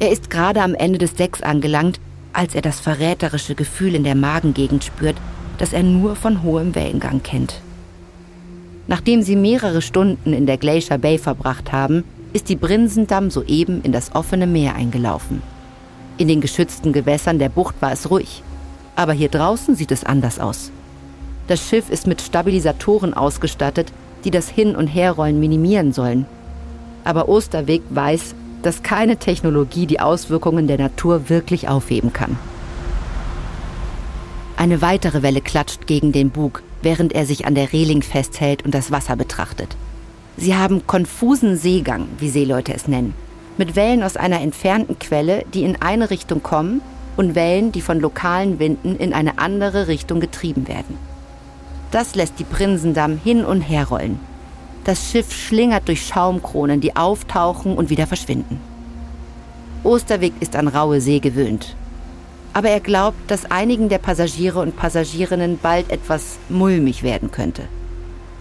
Er 0.00 0.10
ist 0.10 0.30
gerade 0.30 0.62
am 0.62 0.74
Ende 0.74 0.98
des 0.98 1.14
Decks 1.14 1.42
angelangt, 1.42 2.00
als 2.32 2.54
er 2.54 2.62
das 2.62 2.78
verräterische 2.78 3.54
Gefühl 3.54 3.94
in 3.94 4.04
der 4.04 4.14
Magengegend 4.14 4.84
spürt, 4.84 5.16
das 5.58 5.72
er 5.72 5.82
nur 5.82 6.14
von 6.14 6.42
hohem 6.42 6.74
Wellengang 6.74 7.22
kennt. 7.22 7.60
Nachdem 8.86 9.22
sie 9.22 9.36
mehrere 9.36 9.82
Stunden 9.82 10.32
in 10.32 10.46
der 10.46 10.56
Glacier 10.56 10.98
Bay 10.98 11.18
verbracht 11.18 11.72
haben, 11.72 12.04
ist 12.38 12.48
die 12.48 12.54
Brinsendamm 12.54 13.32
soeben 13.32 13.82
in 13.82 13.90
das 13.90 14.14
offene 14.14 14.46
Meer 14.46 14.76
eingelaufen. 14.76 15.42
In 16.18 16.28
den 16.28 16.40
geschützten 16.40 16.92
Gewässern 16.92 17.40
der 17.40 17.48
Bucht 17.48 17.74
war 17.80 17.90
es 17.90 18.10
ruhig. 18.10 18.44
Aber 18.94 19.12
hier 19.12 19.28
draußen 19.28 19.74
sieht 19.74 19.90
es 19.90 20.04
anders 20.04 20.38
aus. 20.38 20.70
Das 21.48 21.68
Schiff 21.68 21.90
ist 21.90 22.06
mit 22.06 22.20
Stabilisatoren 22.20 23.12
ausgestattet, 23.12 23.92
die 24.24 24.30
das 24.30 24.48
Hin- 24.48 24.76
und 24.76 24.86
Herrollen 24.86 25.40
minimieren 25.40 25.92
sollen. 25.92 26.26
Aber 27.02 27.28
Osterweg 27.28 27.82
weiß, 27.90 28.36
dass 28.62 28.84
keine 28.84 29.16
Technologie 29.16 29.86
die 29.86 29.98
Auswirkungen 29.98 30.68
der 30.68 30.78
Natur 30.78 31.28
wirklich 31.28 31.66
aufheben 31.66 32.12
kann. 32.12 32.38
Eine 34.56 34.80
weitere 34.80 35.22
Welle 35.22 35.40
klatscht 35.40 35.88
gegen 35.88 36.12
den 36.12 36.30
Bug, 36.30 36.62
während 36.82 37.12
er 37.14 37.26
sich 37.26 37.46
an 37.46 37.56
der 37.56 37.72
Reling 37.72 38.02
festhält 38.02 38.64
und 38.64 38.74
das 38.74 38.92
Wasser 38.92 39.16
betrachtet. 39.16 39.76
Sie 40.40 40.54
haben 40.54 40.86
konfusen 40.86 41.56
Seegang, 41.56 42.06
wie 42.18 42.30
Seeleute 42.30 42.72
es 42.72 42.86
nennen, 42.86 43.12
mit 43.56 43.74
Wellen 43.74 44.04
aus 44.04 44.16
einer 44.16 44.40
entfernten 44.40 44.96
Quelle, 45.00 45.44
die 45.52 45.64
in 45.64 45.82
eine 45.82 46.10
Richtung 46.10 46.44
kommen, 46.44 46.80
und 47.16 47.34
Wellen, 47.34 47.72
die 47.72 47.80
von 47.80 47.98
lokalen 47.98 48.60
Winden 48.60 48.94
in 48.94 49.12
eine 49.12 49.40
andere 49.40 49.88
Richtung 49.88 50.20
getrieben 50.20 50.68
werden. 50.68 50.96
Das 51.90 52.14
lässt 52.14 52.38
die 52.38 52.44
Prinsendamm 52.44 53.18
hin 53.18 53.44
und 53.44 53.62
her 53.62 53.88
rollen. 53.88 54.20
Das 54.84 55.10
Schiff 55.10 55.34
schlingert 55.34 55.88
durch 55.88 56.06
Schaumkronen, 56.06 56.80
die 56.80 56.94
auftauchen 56.94 57.74
und 57.76 57.90
wieder 57.90 58.06
verschwinden. 58.06 58.60
Osterweg 59.82 60.34
ist 60.38 60.54
an 60.54 60.68
raue 60.68 61.00
See 61.00 61.18
gewöhnt. 61.18 61.74
Aber 62.52 62.68
er 62.68 62.80
glaubt, 62.80 63.18
dass 63.28 63.50
einigen 63.50 63.88
der 63.88 63.98
Passagiere 63.98 64.60
und 64.60 64.76
Passagierinnen 64.76 65.58
bald 65.60 65.90
etwas 65.90 66.38
mulmig 66.48 67.02
werden 67.02 67.32
könnte. 67.32 67.64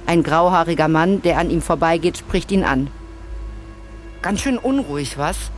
Ein 0.07 0.23
grauhaariger 0.23 0.87
Mann, 0.87 1.21
der 1.21 1.37
an 1.37 1.49
ihm 1.49 1.61
vorbeigeht, 1.61 2.17
spricht 2.17 2.49
ihn 2.53 2.63
an. 2.63 2.87
Ganz 4.21 4.39
schön 4.39 4.57
unruhig, 4.57 5.17
was? 5.17 5.51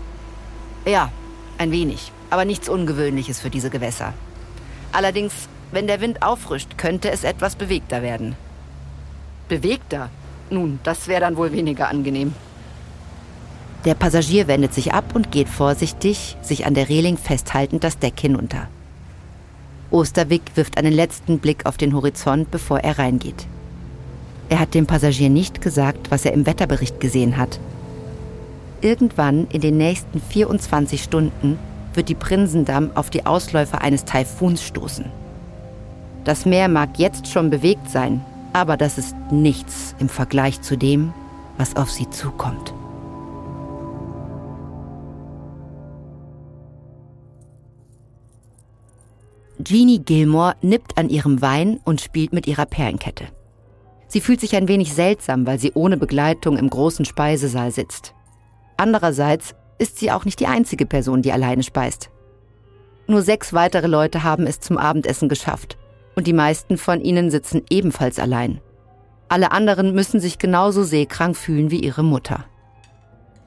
Ja, 0.87 1.11
ein 1.59 1.71
wenig, 1.71 2.11
aber 2.31 2.45
nichts 2.45 2.67
Ungewöhnliches 2.67 3.39
für 3.39 3.51
diese 3.51 3.69
Gewässer. 3.69 4.13
Allerdings, 4.91 5.33
wenn 5.71 5.85
der 5.85 6.01
Wind 6.01 6.23
auffrischt, 6.23 6.79
könnte 6.79 7.11
es 7.11 7.23
etwas 7.23 7.55
bewegter 7.55 8.01
werden. 8.01 8.35
Bewegter? 9.49 10.09
Nun, 10.49 10.79
das 10.81 11.07
wäre 11.07 11.21
dann 11.21 11.37
wohl 11.37 11.51
weniger 11.51 11.87
angenehm. 11.87 12.33
Der 13.85 13.93
Passagier 13.93 14.47
wendet 14.47 14.73
sich 14.73 14.93
ab 14.93 15.13
und 15.13 15.31
geht 15.31 15.47
vorsichtig, 15.47 16.37
sich 16.41 16.65
an 16.65 16.73
der 16.73 16.89
Reling 16.89 17.17
festhaltend, 17.17 17.83
das 17.83 17.99
Deck 17.99 18.19
hinunter. 18.19 18.67
Osterwick 19.91 20.41
wirft 20.55 20.79
einen 20.79 20.93
letzten 20.93 21.37
Blick 21.37 21.67
auf 21.67 21.77
den 21.77 21.93
Horizont, 21.93 22.49
bevor 22.49 22.79
er 22.79 22.97
reingeht. 22.97 23.45
Er 24.49 24.59
hat 24.59 24.73
dem 24.73 24.87
Passagier 24.87 25.29
nicht 25.29 25.61
gesagt, 25.61 26.09
was 26.09 26.25
er 26.25 26.33
im 26.33 26.45
Wetterbericht 26.45 26.99
gesehen 26.99 27.37
hat. 27.37 27.59
Irgendwann 28.81 29.47
in 29.51 29.61
den 29.61 29.77
nächsten 29.77 30.19
24 30.19 31.03
Stunden 31.03 31.59
wird 31.93 32.09
die 32.09 32.15
Prinsendamm 32.15 32.91
auf 32.95 33.09
die 33.09 33.25
Ausläufer 33.25 33.81
eines 33.81 34.05
Taifuns 34.05 34.63
stoßen. 34.63 35.05
Das 36.23 36.45
Meer 36.45 36.67
mag 36.67 36.97
jetzt 36.97 37.27
schon 37.27 37.49
bewegt 37.49 37.89
sein, 37.89 38.23
aber 38.53 38.77
das 38.77 38.97
ist 38.97 39.15
nichts 39.31 39.95
im 39.99 40.09
Vergleich 40.09 40.61
zu 40.61 40.77
dem, 40.77 41.13
was 41.57 41.75
auf 41.75 41.91
sie 41.91 42.09
zukommt. 42.09 42.73
Jeannie 49.63 49.99
Gilmore 49.99 50.55
nippt 50.61 50.97
an 50.97 51.09
ihrem 51.09 51.41
Wein 51.41 51.79
und 51.83 51.99
spielt 52.01 52.31
mit 52.31 52.47
ihrer 52.47 52.65
Perlenkette. 52.65 53.27
Sie 54.09 54.21
fühlt 54.21 54.41
sich 54.41 54.55
ein 54.55 54.67
wenig 54.67 54.93
seltsam, 54.93 55.47
weil 55.47 55.59
sie 55.59 55.71
ohne 55.75 55.95
Begleitung 55.95 56.57
im 56.57 56.69
großen 56.69 57.05
Speisesaal 57.05 57.71
sitzt. 57.71 58.15
Andererseits 58.75 59.55
ist 59.77 59.99
sie 59.99 60.11
auch 60.11 60.25
nicht 60.25 60.39
die 60.39 60.47
einzige 60.47 60.85
Person, 60.85 61.21
die 61.21 61.31
alleine 61.31 61.63
speist. 61.63 62.09
Nur 63.07 63.21
sechs 63.21 63.53
weitere 63.53 63.87
Leute 63.87 64.23
haben 64.23 64.45
es 64.45 64.59
zum 64.59 64.77
Abendessen 64.77 65.29
geschafft 65.29 65.77
und 66.15 66.27
die 66.27 66.33
meisten 66.33 66.77
von 66.77 67.01
ihnen 67.01 67.31
sitzen 67.31 67.63
ebenfalls 67.69 68.19
allein. 68.19 68.61
Alle 69.29 69.51
anderen 69.51 69.93
müssen 69.93 70.19
sich 70.19 70.39
genauso 70.39 70.83
seekrank 70.83 71.37
fühlen 71.37 71.69
wie 71.69 71.79
ihre 71.79 72.03
Mutter. 72.03 72.45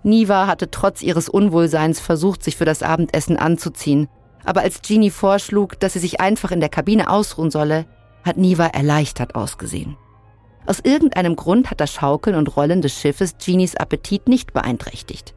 Niva 0.04 0.46
hatte 0.46 0.70
trotz 0.70 1.02
ihres 1.02 1.28
Unwohlseins 1.28 2.00
versucht, 2.00 2.42
sich 2.42 2.56
für 2.56 2.64
das 2.64 2.82
Abendessen 2.82 3.36
anzuziehen, 3.36 4.08
aber 4.44 4.62
als 4.62 4.80
Jeannie 4.82 5.10
vorschlug, 5.10 5.78
dass 5.80 5.92
sie 5.92 5.98
sich 5.98 6.20
einfach 6.20 6.50
in 6.50 6.60
der 6.60 6.68
Kabine 6.68 7.10
ausruhen 7.10 7.50
solle, 7.50 7.86
hat 8.24 8.36
Niva 8.36 8.66
erleichtert 8.66 9.34
ausgesehen. 9.34 9.96
Aus 10.66 10.80
irgendeinem 10.80 11.36
Grund 11.36 11.70
hat 11.70 11.80
das 11.80 11.92
Schaukeln 11.92 12.36
und 12.36 12.56
Rollen 12.56 12.82
des 12.82 12.98
Schiffes 12.98 13.36
Jeannies 13.38 13.76
Appetit 13.76 14.28
nicht 14.28 14.52
beeinträchtigt. 14.52 15.34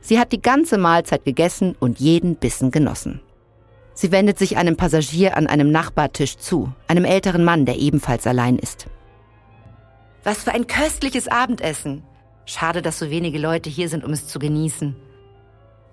Sie 0.00 0.18
hat 0.18 0.32
die 0.32 0.42
ganze 0.42 0.78
Mahlzeit 0.78 1.24
gegessen 1.24 1.74
und 1.80 1.98
jeden 1.98 2.36
Bissen 2.36 2.70
genossen. 2.70 3.20
Sie 3.94 4.12
wendet 4.12 4.38
sich 4.38 4.58
einem 4.58 4.76
Passagier 4.76 5.36
an 5.36 5.46
einem 5.46 5.72
Nachbartisch 5.72 6.36
zu, 6.36 6.72
einem 6.86 7.04
älteren 7.04 7.44
Mann, 7.44 7.64
der 7.64 7.78
ebenfalls 7.78 8.26
allein 8.26 8.58
ist. 8.58 8.86
Was 10.22 10.44
für 10.44 10.52
ein 10.52 10.66
köstliches 10.66 11.28
Abendessen! 11.28 12.02
Schade, 12.44 12.82
dass 12.82 12.98
so 12.98 13.10
wenige 13.10 13.38
Leute 13.38 13.70
hier 13.70 13.88
sind, 13.88 14.04
um 14.04 14.12
es 14.12 14.28
zu 14.28 14.38
genießen. 14.38 14.94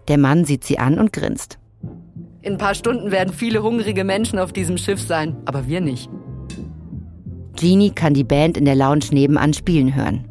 Der 0.07 0.17
Mann 0.17 0.45
sieht 0.45 0.63
sie 0.63 0.77
an 0.77 0.99
und 0.99 1.13
grinst. 1.13 1.57
In 2.41 2.53
ein 2.53 2.57
paar 2.57 2.75
Stunden 2.75 3.09
werden 3.09 3.33
viele 3.33 3.63
hungrige 3.63 4.03
Menschen 4.03 4.37
auf 4.37 4.51
diesem 4.51 4.77
Schiff 4.77 5.01
sein, 5.01 5.37
aber 5.45 5.67
wir 5.67 5.81
nicht. 5.81 6.09
Jeannie 7.63 7.91
kann 7.91 8.13
die 8.13 8.25
Band 8.25 8.57
in 8.57 8.65
der 8.65 8.75
Lounge 8.75 9.05
nebenan 9.11 9.53
spielen 9.53 9.95
hören. 9.95 10.25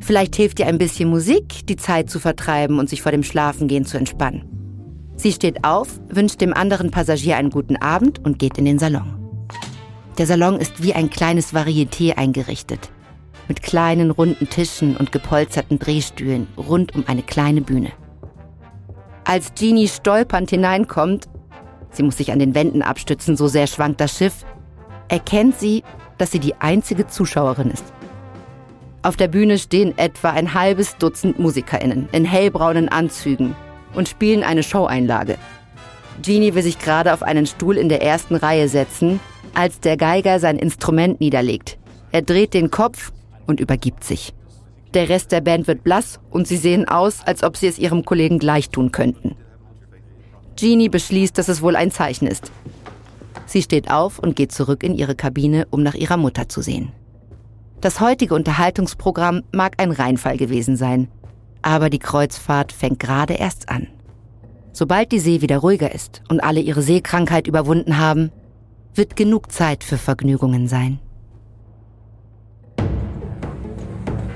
Vielleicht 0.00 0.36
hilft 0.36 0.60
ihr 0.60 0.66
ein 0.66 0.76
bisschen 0.76 1.08
Musik, 1.08 1.66
die 1.66 1.76
Zeit 1.76 2.10
zu 2.10 2.20
vertreiben 2.20 2.78
und 2.78 2.90
sich 2.90 3.00
vor 3.00 3.12
dem 3.12 3.22
Schlafengehen 3.22 3.86
zu 3.86 3.96
entspannen. 3.96 4.44
Sie 5.16 5.32
steht 5.32 5.64
auf, 5.64 5.98
wünscht 6.10 6.42
dem 6.42 6.52
anderen 6.52 6.90
Passagier 6.90 7.38
einen 7.38 7.48
guten 7.48 7.76
Abend 7.76 8.22
und 8.26 8.38
geht 8.38 8.58
in 8.58 8.66
den 8.66 8.78
Salon. 8.78 9.14
Der 10.18 10.26
Salon 10.26 10.56
ist 10.56 10.82
wie 10.82 10.92
ein 10.92 11.08
kleines 11.08 11.54
Varieté 11.54 12.18
eingerichtet. 12.18 12.90
Mit 13.48 13.62
kleinen 13.62 14.10
runden 14.10 14.46
Tischen 14.50 14.98
und 14.98 15.12
gepolsterten 15.12 15.78
Drehstühlen 15.78 16.46
rund 16.58 16.94
um 16.94 17.04
eine 17.06 17.22
kleine 17.22 17.62
Bühne. 17.62 17.92
Als 19.24 19.52
Jeannie 19.58 19.88
stolpernd 19.88 20.50
hineinkommt, 20.50 21.26
sie 21.90 22.02
muss 22.02 22.18
sich 22.18 22.32
an 22.32 22.38
den 22.38 22.54
Wänden 22.54 22.82
abstützen, 22.82 23.34
so 23.34 23.48
sehr 23.48 23.66
schwankt 23.66 24.02
das 24.02 24.18
Schiff, 24.18 24.44
erkennt 25.08 25.58
sie, 25.58 25.82
dass 26.18 26.30
sie 26.30 26.38
die 26.38 26.54
einzige 26.56 27.06
Zuschauerin 27.06 27.70
ist. 27.70 27.84
Auf 29.02 29.16
der 29.16 29.28
Bühne 29.28 29.58
stehen 29.58 29.96
etwa 29.98 30.30
ein 30.30 30.54
halbes 30.54 30.96
Dutzend 30.96 31.38
MusikerInnen 31.38 32.08
in 32.12 32.24
hellbraunen 32.24 32.88
Anzügen 32.88 33.54
und 33.94 34.08
spielen 34.08 34.42
eine 34.42 34.62
Showeinlage. 34.62 35.36
Jeannie 36.22 36.54
will 36.54 36.62
sich 36.62 36.78
gerade 36.78 37.12
auf 37.12 37.22
einen 37.22 37.46
Stuhl 37.46 37.76
in 37.76 37.88
der 37.88 38.02
ersten 38.02 38.36
Reihe 38.36 38.68
setzen, 38.68 39.20
als 39.54 39.80
der 39.80 39.96
Geiger 39.96 40.40
sein 40.40 40.58
Instrument 40.58 41.20
niederlegt. 41.20 41.78
Er 42.12 42.22
dreht 42.22 42.54
den 42.54 42.70
Kopf 42.70 43.12
und 43.46 43.60
übergibt 43.60 44.04
sich. 44.04 44.32
Der 44.94 45.08
Rest 45.08 45.32
der 45.32 45.40
Band 45.40 45.66
wird 45.66 45.82
blass 45.82 46.20
und 46.30 46.46
sie 46.46 46.56
sehen 46.56 46.88
aus, 46.88 47.20
als 47.26 47.42
ob 47.42 47.56
sie 47.56 47.66
es 47.66 47.78
ihrem 47.78 48.04
Kollegen 48.04 48.38
gleich 48.38 48.70
tun 48.70 48.92
könnten. 48.92 49.34
Jeannie 50.56 50.88
beschließt, 50.88 51.36
dass 51.36 51.48
es 51.48 51.62
wohl 51.62 51.74
ein 51.74 51.90
Zeichen 51.90 52.28
ist. 52.28 52.52
Sie 53.46 53.62
steht 53.62 53.90
auf 53.90 54.18
und 54.18 54.36
geht 54.36 54.52
zurück 54.52 54.82
in 54.82 54.94
ihre 54.94 55.14
Kabine, 55.14 55.66
um 55.70 55.82
nach 55.82 55.94
ihrer 55.94 56.16
Mutter 56.16 56.48
zu 56.48 56.62
sehen. 56.62 56.92
Das 57.80 58.00
heutige 58.00 58.34
Unterhaltungsprogramm 58.34 59.42
mag 59.52 59.74
ein 59.78 59.90
Reinfall 59.90 60.36
gewesen 60.36 60.76
sein, 60.76 61.08
aber 61.62 61.90
die 61.90 61.98
Kreuzfahrt 61.98 62.72
fängt 62.72 62.98
gerade 62.98 63.34
erst 63.34 63.68
an. 63.68 63.88
Sobald 64.72 65.12
die 65.12 65.18
See 65.18 65.40
wieder 65.40 65.58
ruhiger 65.58 65.94
ist 65.94 66.22
und 66.28 66.42
alle 66.42 66.60
ihre 66.60 66.82
Seekrankheit 66.82 67.46
überwunden 67.46 67.98
haben, 67.98 68.30
wird 68.94 69.16
genug 69.16 69.52
Zeit 69.52 69.84
für 69.84 69.98
Vergnügungen 69.98 70.66
sein. 70.66 70.98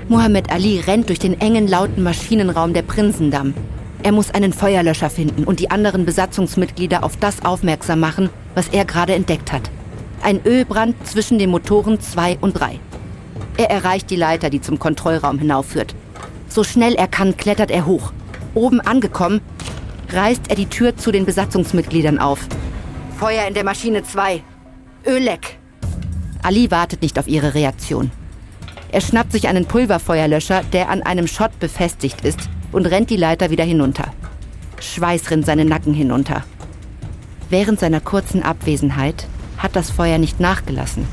Muhammad 0.09 0.51
Ali 0.51 0.81
rennt 0.81 1.09
durch 1.11 1.19
den 1.19 1.39
engen, 1.39 1.69
lauten 1.69 2.03
Maschinenraum 2.03 2.73
der 2.73 2.83
Prinzendamm. 2.83 3.53
Er 4.03 4.13
muss 4.13 4.31
einen 4.31 4.53
Feuerlöscher 4.53 5.11
finden 5.11 5.45
und 5.45 5.61
die 5.61 5.71
anderen 5.71 6.07
Besatzungsmitglieder 6.07 7.05
auf 7.05 7.17
das 7.17 7.45
aufmerksam 7.45 8.01
machen, 8.01 8.31
was 8.59 8.67
er 8.71 8.85
gerade 8.85 9.15
entdeckt 9.15 9.53
hat. 9.53 9.71
Ein 10.21 10.45
Ölbrand 10.45 11.07
zwischen 11.07 11.39
den 11.39 11.49
Motoren 11.49 12.01
2 12.01 12.39
und 12.41 12.55
3. 12.59 12.81
Er 13.57 13.71
erreicht 13.71 14.11
die 14.11 14.17
Leiter, 14.17 14.51
die 14.51 14.61
zum 14.61 14.81
Kontrollraum 14.81 15.39
hinaufführt. 15.39 15.95
So 16.49 16.65
schnell 16.65 16.97
er 16.97 17.07
kann, 17.07 17.37
klettert 17.37 17.71
er 17.71 17.87
hoch. 17.87 18.13
Oben 18.55 18.81
angekommen, 18.81 19.43
reißt 20.11 20.49
er 20.49 20.57
die 20.57 20.67
Tür 20.67 20.97
zu 20.97 21.13
den 21.13 21.25
Besatzungsmitgliedern 21.25 22.19
auf. 22.19 22.49
Feuer 23.17 23.47
in 23.47 23.55
der 23.55 23.63
Maschine 23.63 24.03
2. 24.03 24.43
Ölleck. 25.07 25.61
Ali 26.43 26.69
wartet 26.73 27.03
nicht 27.03 27.17
auf 27.21 27.29
ihre 27.29 27.55
Reaktion. 27.55 28.11
Er 28.91 29.03
schnappt 29.03 29.31
sich 29.31 29.47
einen 29.47 29.67
Pulverfeuerlöscher, 29.67 30.65
der 30.73 30.89
an 30.89 31.05
einem 31.05 31.29
Schott 31.29 31.57
befestigt 31.61 32.23
ist, 32.23 32.49
und 32.73 32.87
rennt 32.87 33.11
die 33.11 33.17
Leiter 33.17 33.51
wieder 33.51 33.65
hinunter. 33.65 34.13
Schweiß 34.81 35.31
rinnt 35.31 35.47
seinen 35.47 35.69
Nacken 35.69 35.95
hinunter. 35.95 36.43
Während 37.51 37.81
seiner 37.81 38.01
kurzen 38.01 38.43
Abwesenheit 38.43 39.27
hat 39.57 39.75
das 39.75 39.91
Feuer 39.91 40.19
nicht 40.19 40.39
nachgelassen. 40.39 41.07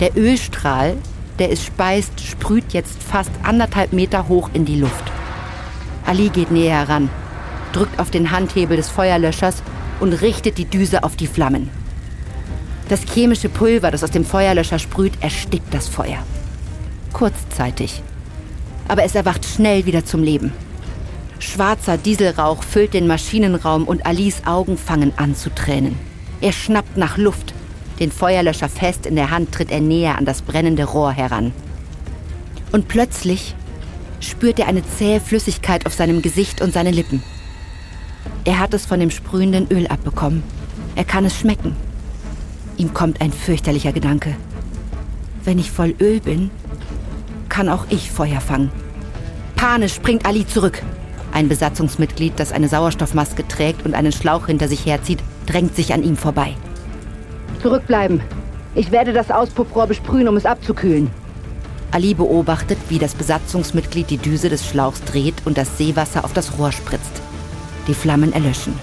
Der 0.00 0.16
Ölstrahl, 0.16 0.96
der 1.38 1.50
es 1.50 1.64
speist, 1.64 2.20
sprüht 2.20 2.72
jetzt 2.72 3.02
fast 3.02 3.30
anderthalb 3.42 3.92
Meter 3.92 4.28
hoch 4.28 4.50
in 4.52 4.64
die 4.64 4.78
Luft. 4.78 5.04
Ali 6.04 6.28
geht 6.28 6.50
näher 6.50 6.80
heran, 6.80 7.08
drückt 7.72 7.98
auf 7.98 8.10
den 8.10 8.30
Handhebel 8.30 8.76
des 8.76 8.88
Feuerlöschers 8.88 9.62
und 10.00 10.12
richtet 10.12 10.58
die 10.58 10.66
Düse 10.66 11.02
auf 11.02 11.16
die 11.16 11.26
Flammen. 11.26 11.70
Das 12.88 13.00
chemische 13.02 13.48
Pulver, 13.48 13.90
das 13.90 14.04
aus 14.04 14.10
dem 14.10 14.26
Feuerlöscher 14.26 14.78
sprüht, 14.78 15.14
erstickt 15.20 15.72
das 15.72 15.88
Feuer. 15.88 16.18
Kurzzeitig. 17.14 18.02
Aber 18.88 19.04
es 19.04 19.14
erwacht 19.14 19.46
schnell 19.46 19.86
wieder 19.86 20.04
zum 20.04 20.22
Leben. 20.22 20.52
Schwarzer 21.44 21.98
Dieselrauch 21.98 22.62
füllt 22.62 22.94
den 22.94 23.06
Maschinenraum 23.06 23.84
und 23.84 24.06
Alis 24.06 24.46
Augen 24.46 24.78
fangen 24.78 25.12
an 25.16 25.36
zu 25.36 25.54
tränen. 25.54 25.94
Er 26.40 26.52
schnappt 26.52 26.96
nach 26.96 27.18
Luft. 27.18 27.52
Den 28.00 28.10
Feuerlöscher 28.10 28.68
fest 28.68 29.06
in 29.06 29.14
der 29.14 29.30
Hand 29.30 29.52
tritt 29.52 29.70
er 29.70 29.80
näher 29.80 30.16
an 30.16 30.24
das 30.24 30.42
brennende 30.42 30.84
Rohr 30.84 31.12
heran. 31.12 31.52
Und 32.72 32.88
plötzlich 32.88 33.54
spürt 34.20 34.58
er 34.58 34.68
eine 34.68 34.82
zähe 34.84 35.20
Flüssigkeit 35.20 35.86
auf 35.86 35.92
seinem 35.92 36.22
Gesicht 36.22 36.60
und 36.60 36.72
seinen 36.72 36.94
Lippen. 36.94 37.22
Er 38.44 38.58
hat 38.58 38.74
es 38.74 38.86
von 38.86 38.98
dem 38.98 39.10
sprühenden 39.10 39.68
Öl 39.70 39.86
abbekommen. 39.86 40.42
Er 40.96 41.04
kann 41.04 41.26
es 41.26 41.38
schmecken. 41.38 41.76
Ihm 42.78 42.94
kommt 42.94 43.20
ein 43.20 43.32
fürchterlicher 43.32 43.92
Gedanke. 43.92 44.34
Wenn 45.44 45.58
ich 45.58 45.70
voll 45.70 45.94
Öl 46.00 46.20
bin, 46.20 46.50
kann 47.48 47.68
auch 47.68 47.84
ich 47.90 48.10
Feuer 48.10 48.40
fangen. 48.40 48.72
Panisch 49.56 49.94
springt 49.94 50.26
Ali 50.26 50.46
zurück. 50.46 50.82
Ein 51.34 51.48
Besatzungsmitglied, 51.48 52.34
das 52.36 52.52
eine 52.52 52.68
Sauerstoffmaske 52.68 53.46
trägt 53.48 53.84
und 53.84 53.94
einen 53.94 54.12
Schlauch 54.12 54.46
hinter 54.46 54.68
sich 54.68 54.86
herzieht, 54.86 55.18
drängt 55.46 55.74
sich 55.74 55.92
an 55.92 56.04
ihm 56.04 56.16
vorbei. 56.16 56.54
Zurückbleiben. 57.60 58.20
Ich 58.76 58.92
werde 58.92 59.12
das 59.12 59.32
Auspuffrohr 59.32 59.88
besprühen, 59.88 60.28
um 60.28 60.36
es 60.36 60.46
abzukühlen. 60.46 61.10
Ali 61.90 62.14
beobachtet, 62.14 62.78
wie 62.88 63.00
das 63.00 63.14
Besatzungsmitglied 63.14 64.10
die 64.10 64.18
Düse 64.18 64.48
des 64.48 64.64
Schlauchs 64.64 65.02
dreht 65.02 65.34
und 65.44 65.58
das 65.58 65.76
Seewasser 65.76 66.24
auf 66.24 66.32
das 66.32 66.56
Rohr 66.56 66.70
spritzt. 66.70 67.20
Die 67.88 67.94
Flammen 67.94 68.32
erlöschen. 68.32 68.78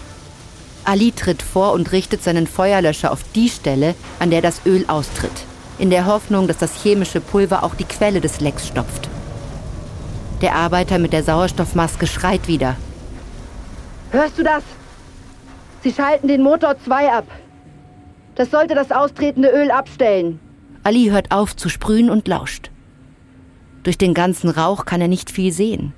Ali 0.83 1.13
tritt 1.13 1.41
vor 1.41 1.71
und 1.71 1.93
richtet 1.93 2.21
seinen 2.21 2.47
Feuerlöscher 2.47 3.13
auf 3.13 3.21
die 3.33 3.47
Stelle, 3.47 3.95
an 4.19 4.29
der 4.29 4.41
das 4.41 4.65
Öl 4.65 4.83
austritt, 4.89 5.45
in 5.79 5.89
der 5.89 6.05
Hoffnung, 6.05 6.49
dass 6.49 6.57
das 6.57 6.83
chemische 6.83 7.21
Pulver 7.21 7.63
auch 7.63 7.75
die 7.75 7.85
Quelle 7.85 8.19
des 8.19 8.41
Lecks 8.41 8.67
stopft. 8.67 9.09
Der 10.41 10.55
Arbeiter 10.55 10.97
mit 10.97 11.13
der 11.13 11.23
Sauerstoffmaske 11.23 12.07
schreit 12.07 12.47
wieder. 12.47 12.75
Hörst 14.11 14.39
du 14.39 14.43
das? 14.43 14.63
Sie 15.83 15.93
schalten 15.93 16.27
den 16.27 16.41
Motor 16.41 16.75
2 16.83 17.11
ab. 17.11 17.25
Das 18.35 18.49
sollte 18.49 18.73
das 18.73 18.91
austretende 18.91 19.49
Öl 19.49 19.69
abstellen. 19.71 20.39
Ali 20.83 21.09
hört 21.09 21.31
auf 21.31 21.55
zu 21.55 21.69
sprühen 21.69 22.09
und 22.09 22.27
lauscht. 22.27 22.71
Durch 23.83 23.97
den 23.97 24.13
ganzen 24.13 24.49
Rauch 24.49 24.85
kann 24.85 25.01
er 25.01 25.07
nicht 25.07 25.29
viel 25.29 25.51
sehen. 25.51 25.93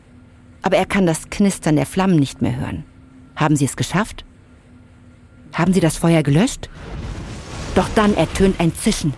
Aber 0.62 0.78
er 0.78 0.86
kann 0.86 1.06
das 1.06 1.30
Knistern 1.30 1.76
der 1.76 1.86
Flammen 1.86 2.18
nicht 2.18 2.42
mehr 2.42 2.56
hören. 2.56 2.84
Haben 3.36 3.56
Sie 3.56 3.66
es 3.66 3.78
geschafft? 3.78 4.26
Haben 5.54 5.74
Sie 5.74 5.80
das 5.80 5.98
Feuer 5.98 6.24
gelöscht? 6.24 6.70
Doch 7.76 7.90
dann 7.96 8.16
ertönt 8.16 8.60
ein 8.60 8.76
Zischen. 8.76 9.14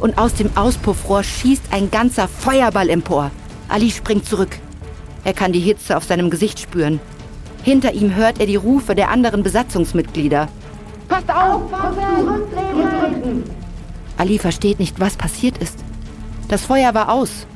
Und 0.00 0.16
aus 0.18 0.34
dem 0.34 0.56
Auspuffrohr 0.56 1.22
schießt 1.22 1.72
ein 1.72 1.90
ganzer 1.90 2.28
Feuerball 2.28 2.88
empor. 2.88 3.30
Ali 3.68 3.90
springt 3.90 4.26
zurück. 4.26 4.58
Er 5.24 5.34
kann 5.34 5.52
die 5.52 5.60
Hitze 5.60 5.96
auf 5.96 6.04
seinem 6.04 6.30
Gesicht 6.30 6.58
spüren. 6.58 7.00
Hinter 7.62 7.92
ihm 7.92 8.14
hört 8.14 8.40
er 8.40 8.46
die 8.46 8.56
Rufe 8.56 8.94
der 8.94 9.10
anderen 9.10 9.42
Besatzungsmitglieder. 9.42 10.48
Passt 11.08 11.30
auf! 11.30 11.62
Ali 14.16 14.38
versteht 14.38 14.78
nicht, 14.78 14.98
was 15.00 15.16
passiert 15.16 15.58
ist. 15.58 15.78
Das 16.48 16.64
Feuer 16.64 16.94
war 16.94 17.12
aus. 17.12 17.46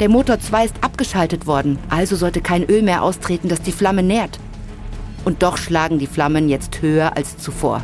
Der 0.00 0.08
Motor 0.08 0.40
2 0.40 0.64
ist 0.64 0.74
abgeschaltet 0.80 1.46
worden, 1.46 1.78
also 1.88 2.16
sollte 2.16 2.40
kein 2.40 2.64
Öl 2.64 2.82
mehr 2.82 3.02
austreten, 3.02 3.48
das 3.48 3.62
die 3.62 3.70
Flamme 3.70 4.02
nährt. 4.02 4.40
Und 5.24 5.42
doch 5.42 5.56
schlagen 5.56 5.98
die 5.98 6.06
Flammen 6.06 6.48
jetzt 6.48 6.82
höher 6.82 7.16
als 7.16 7.38
zuvor, 7.38 7.82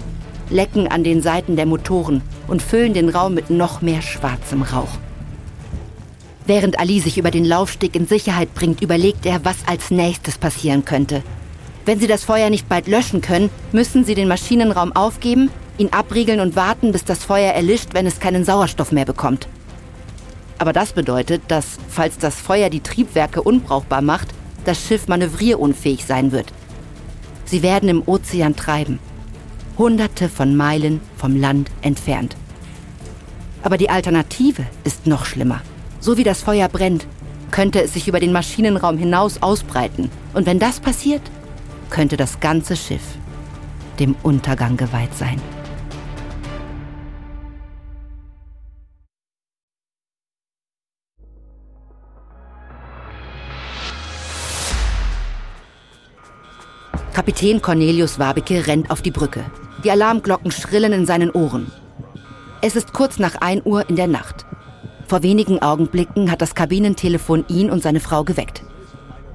lecken 0.48 0.88
an 0.88 1.04
den 1.04 1.22
Seiten 1.22 1.56
der 1.56 1.66
Motoren 1.66 2.22
und 2.48 2.62
füllen 2.62 2.94
den 2.94 3.10
Raum 3.10 3.34
mit 3.34 3.50
noch 3.50 3.80
mehr 3.80 4.02
schwarzem 4.02 4.62
Rauch. 4.62 4.98
Während 6.50 6.80
Ali 6.80 6.98
sich 6.98 7.16
über 7.16 7.30
den 7.30 7.44
Laufsteg 7.44 7.94
in 7.94 8.08
Sicherheit 8.08 8.56
bringt, 8.56 8.82
überlegt 8.82 9.24
er, 9.24 9.44
was 9.44 9.58
als 9.68 9.92
nächstes 9.92 10.36
passieren 10.36 10.84
könnte. 10.84 11.22
Wenn 11.86 12.00
sie 12.00 12.08
das 12.08 12.24
Feuer 12.24 12.50
nicht 12.50 12.68
bald 12.68 12.88
löschen 12.88 13.20
können, 13.20 13.50
müssen 13.70 14.04
sie 14.04 14.16
den 14.16 14.26
Maschinenraum 14.26 14.90
aufgeben, 14.90 15.48
ihn 15.78 15.92
abriegeln 15.92 16.40
und 16.40 16.56
warten, 16.56 16.90
bis 16.90 17.04
das 17.04 17.22
Feuer 17.22 17.52
erlischt, 17.52 17.90
wenn 17.92 18.04
es 18.04 18.18
keinen 18.18 18.44
Sauerstoff 18.44 18.90
mehr 18.90 19.04
bekommt. 19.04 19.46
Aber 20.58 20.72
das 20.72 20.92
bedeutet, 20.92 21.40
dass, 21.46 21.78
falls 21.88 22.18
das 22.18 22.34
Feuer 22.34 22.68
die 22.68 22.80
Triebwerke 22.80 23.42
unbrauchbar 23.42 24.02
macht, 24.02 24.30
das 24.64 24.84
Schiff 24.84 25.06
manövrierunfähig 25.06 26.04
sein 26.04 26.32
wird. 26.32 26.52
Sie 27.44 27.62
werden 27.62 27.88
im 27.88 28.02
Ozean 28.06 28.56
treiben. 28.56 28.98
Hunderte 29.78 30.28
von 30.28 30.56
Meilen 30.56 31.00
vom 31.16 31.36
Land 31.36 31.70
entfernt. 31.82 32.34
Aber 33.62 33.78
die 33.78 33.88
Alternative 33.88 34.66
ist 34.82 35.06
noch 35.06 35.26
schlimmer. 35.26 35.62
So 36.00 36.16
wie 36.16 36.24
das 36.24 36.42
Feuer 36.42 36.68
brennt, 36.68 37.06
könnte 37.50 37.82
es 37.82 37.92
sich 37.92 38.08
über 38.08 38.20
den 38.20 38.32
Maschinenraum 38.32 38.96
hinaus 38.96 39.42
ausbreiten. 39.42 40.10
Und 40.32 40.46
wenn 40.46 40.58
das 40.58 40.80
passiert, 40.80 41.22
könnte 41.90 42.16
das 42.16 42.40
ganze 42.40 42.74
Schiff 42.74 43.02
dem 43.98 44.16
Untergang 44.22 44.78
geweiht 44.78 45.14
sein. 45.14 45.40
Kapitän 57.12 57.60
Cornelius 57.60 58.18
Wabeke 58.18 58.66
rennt 58.66 58.90
auf 58.90 59.02
die 59.02 59.10
Brücke. 59.10 59.44
Die 59.84 59.90
Alarmglocken 59.90 60.50
schrillen 60.50 60.94
in 60.94 61.04
seinen 61.04 61.30
Ohren. 61.30 61.70
Es 62.62 62.76
ist 62.76 62.94
kurz 62.94 63.18
nach 63.18 63.34
1 63.42 63.66
Uhr 63.66 63.86
in 63.90 63.96
der 63.96 64.06
Nacht. 64.06 64.46
Vor 65.10 65.24
wenigen 65.24 65.60
Augenblicken 65.60 66.30
hat 66.30 66.40
das 66.40 66.54
Kabinentelefon 66.54 67.44
ihn 67.48 67.68
und 67.68 67.82
seine 67.82 67.98
Frau 67.98 68.22
geweckt. 68.22 68.62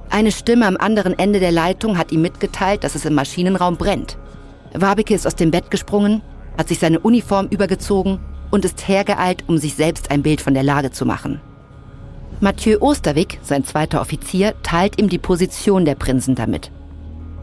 Eine 0.08 0.32
Stimme 0.32 0.66
am 0.66 0.78
anderen 0.78 1.18
Ende 1.18 1.38
der 1.38 1.52
Leitung 1.52 1.98
hat 1.98 2.12
ihm 2.12 2.22
mitgeteilt, 2.22 2.82
dass 2.82 2.94
es 2.94 3.04
im 3.04 3.12
Maschinenraum 3.12 3.76
brennt. 3.76 4.16
Wabeke 4.72 5.14
ist 5.14 5.26
aus 5.26 5.34
dem 5.34 5.50
Bett 5.50 5.70
gesprungen, 5.70 6.22
hat 6.56 6.68
sich 6.68 6.78
seine 6.78 7.00
Uniform 7.00 7.48
übergezogen 7.48 8.20
und 8.50 8.64
ist 8.64 8.88
hergeeilt, 8.88 9.44
um 9.48 9.58
sich 9.58 9.74
selbst 9.74 10.10
ein 10.10 10.22
Bild 10.22 10.40
von 10.40 10.54
der 10.54 10.62
Lage 10.62 10.92
zu 10.92 11.04
machen. 11.04 11.42
Mathieu 12.40 12.78
Osterwick, 12.80 13.38
sein 13.42 13.62
zweiter 13.62 14.00
Offizier, 14.00 14.54
teilt 14.62 14.98
ihm 14.98 15.10
die 15.10 15.18
Position 15.18 15.84
der 15.84 15.96
Prinzen 15.96 16.34
damit. 16.34 16.70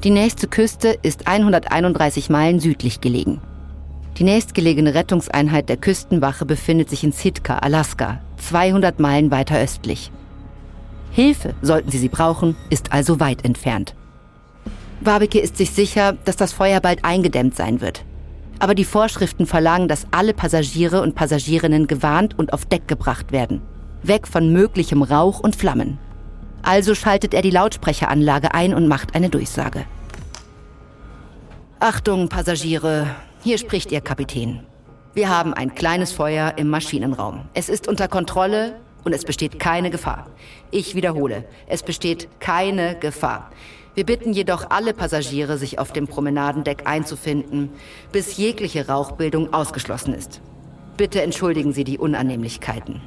Die 0.04 0.10
nächste 0.10 0.48
Küste 0.48 0.98
ist 1.04 1.28
131 1.28 2.32
Meilen 2.32 2.60
südlich 2.60 3.00
gelegen. 3.00 3.41
Die 4.17 4.23
nächstgelegene 4.23 4.93
Rettungseinheit 4.93 5.69
der 5.69 5.78
Küstenwache 5.78 6.45
befindet 6.45 6.89
sich 6.89 7.04
in 7.04 7.12
Sitka, 7.12 7.58
Alaska, 7.58 8.21
200 8.38 8.99
Meilen 8.99 9.32
weiter 9.32 9.60
östlich. 9.60 10.12
Hilfe, 11.12 11.56
sollten 11.62 11.89
sie 11.89 11.97
sie 11.97 12.10
brauchen, 12.10 12.56
ist 12.69 12.91
also 12.91 13.19
weit 13.19 13.43
entfernt. 13.43 13.95
Wabeke 15.02 15.39
ist 15.39 15.58
sich 15.58 15.71
sicher, 15.71 16.13
dass 16.26 16.36
das 16.36 16.54
Feuer 16.54 16.80
bald 16.80 17.04
eingedämmt 17.04 17.56
sein 17.56 17.82
wird. 17.82 18.06
Aber 18.60 18.76
die 18.76 18.86
Vorschriften 18.86 19.47
verlangen, 19.47 19.88
dass 19.88 20.08
alle 20.12 20.34
Passagiere 20.34 21.02
und 21.02 21.15
Passagierinnen 21.15 21.88
gewarnt 21.88 22.38
und 22.38 22.54
auf 22.54 22.65
Deck 22.65 22.88
gebracht 22.88 23.32
werden. 23.32 23.62
Weg 24.04 24.28
von 24.28 24.54
möglichem 24.54 25.02
Rauch 25.02 25.39
und 25.39 25.56
Flammen. 25.56 25.97
Also 26.62 26.95
schaltet 26.95 27.34
er 27.34 27.41
die 27.41 27.49
Lautsprecheranlage 27.49 28.54
ein 28.54 28.73
und 28.73 28.88
macht 28.88 29.15
eine 29.15 29.30
Durchsage. 29.30 29.86
Achtung, 31.80 32.30
Passagiere, 32.30 33.08
hier 33.43 33.58
spricht 33.58 33.91
Ihr 33.91 33.99
Kapitän. 33.99 34.62
Wir 35.13 35.27
haben 35.27 35.53
ein 35.53 35.75
kleines 35.75 36.13
Feuer 36.13 36.53
im 36.56 36.69
Maschinenraum. 36.69 37.41
Es 37.53 37.67
ist 37.67 37.89
unter 37.89 38.08
Kontrolle 38.08 38.79
und 39.03 39.12
es 39.12 39.25
besteht 39.25 39.60
keine 39.60 39.89
Gefahr. 39.89 40.27
Ich 40.71 40.95
wiederhole, 40.95 41.43
es 41.67 41.84
besteht 41.84 42.29
keine 42.39 42.95
Gefahr. 42.97 43.51
Wir 43.95 44.06
bitten 44.06 44.32
jedoch 44.32 44.69
alle 44.69 44.93
Passagiere, 44.93 45.58
sich 45.58 45.77
auf 45.77 45.91
dem 45.91 46.08
Promenadendeck 46.08 46.88
einzufinden, 46.88 47.69
bis 48.13 48.38
jegliche 48.38 48.88
Rauchbildung 48.88 49.53
ausgeschlossen 49.53 50.13
ist. 50.13 50.39
Bitte 50.95 51.21
entschuldigen 51.21 51.73
Sie 51.73 51.84
die 51.84 51.97
Unannehmlichkeiten. 51.97 53.01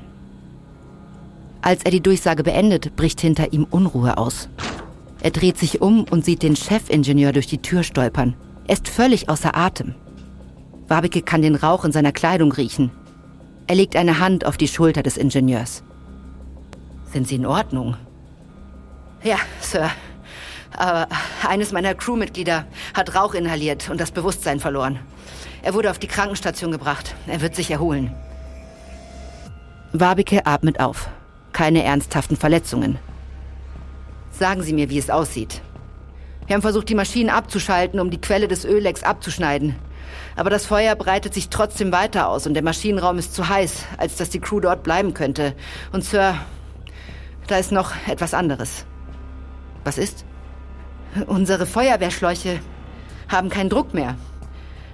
Als 1.62 1.82
er 1.82 1.90
die 1.90 2.02
Durchsage 2.02 2.42
beendet, 2.42 2.94
bricht 2.94 3.22
hinter 3.22 3.54
ihm 3.54 3.66
Unruhe 3.70 4.18
aus. 4.18 4.50
Er 5.22 5.30
dreht 5.30 5.56
sich 5.56 5.80
um 5.80 6.04
und 6.04 6.26
sieht 6.26 6.42
den 6.42 6.56
Chefingenieur 6.56 7.32
durch 7.32 7.46
die 7.46 7.62
Tür 7.62 7.82
stolpern. 7.82 8.34
Er 8.66 8.74
ist 8.74 8.88
völlig 8.88 9.30
außer 9.30 9.56
Atem. 9.56 9.94
Wabeke 10.88 11.22
kann 11.22 11.42
den 11.42 11.56
Rauch 11.56 11.84
in 11.84 11.92
seiner 11.92 12.12
Kleidung 12.12 12.52
riechen. 12.52 12.90
Er 13.66 13.74
legt 13.74 13.96
eine 13.96 14.20
Hand 14.20 14.46
auf 14.46 14.56
die 14.56 14.68
Schulter 14.68 15.02
des 15.02 15.16
Ingenieurs. 15.16 15.82
Sind 17.12 17.26
Sie 17.26 17.34
in 17.34 17.46
Ordnung? 17.46 17.96
Ja, 19.22 19.38
Sir. 19.60 19.90
Aber 20.76 21.08
eines 21.48 21.72
meiner 21.72 21.94
Crewmitglieder 21.94 22.66
hat 22.94 23.14
Rauch 23.14 23.34
inhaliert 23.34 23.88
und 23.88 24.00
das 24.00 24.10
Bewusstsein 24.10 24.60
verloren. 24.60 24.98
Er 25.62 25.74
wurde 25.74 25.90
auf 25.90 25.98
die 25.98 26.06
Krankenstation 26.06 26.70
gebracht. 26.70 27.14
Er 27.26 27.40
wird 27.40 27.56
sich 27.56 27.70
erholen. 27.70 28.14
Wabike 29.92 30.46
atmet 30.46 30.78
auf. 30.78 31.08
Keine 31.52 31.82
ernsthaften 31.82 32.36
Verletzungen. 32.36 32.98
Sagen 34.30 34.62
Sie 34.62 34.74
mir, 34.74 34.90
wie 34.90 34.98
es 34.98 35.10
aussieht. 35.10 35.62
Wir 36.46 36.54
haben 36.54 36.62
versucht, 36.62 36.88
die 36.88 36.94
Maschinen 36.94 37.30
abzuschalten, 37.30 37.98
um 37.98 38.10
die 38.10 38.20
Quelle 38.20 38.46
des 38.46 38.64
Öllecks 38.64 39.02
abzuschneiden. 39.02 39.74
Aber 40.36 40.50
das 40.50 40.66
Feuer 40.66 40.94
breitet 40.94 41.32
sich 41.32 41.48
trotzdem 41.48 41.92
weiter 41.92 42.28
aus 42.28 42.46
und 42.46 42.54
der 42.54 42.62
Maschinenraum 42.62 43.18
ist 43.18 43.34
zu 43.34 43.48
heiß, 43.48 43.84
als 43.96 44.16
dass 44.16 44.28
die 44.28 44.38
Crew 44.38 44.60
dort 44.60 44.82
bleiben 44.82 45.14
könnte. 45.14 45.54
Und 45.92 46.04
Sir, 46.04 46.34
da 47.46 47.56
ist 47.56 47.72
noch 47.72 47.92
etwas 48.06 48.34
anderes. 48.34 48.84
Was 49.84 49.96
ist? 49.96 50.24
Unsere 51.26 51.64
Feuerwehrschläuche 51.64 52.60
haben 53.28 53.48
keinen 53.48 53.70
Druck 53.70 53.94
mehr. 53.94 54.16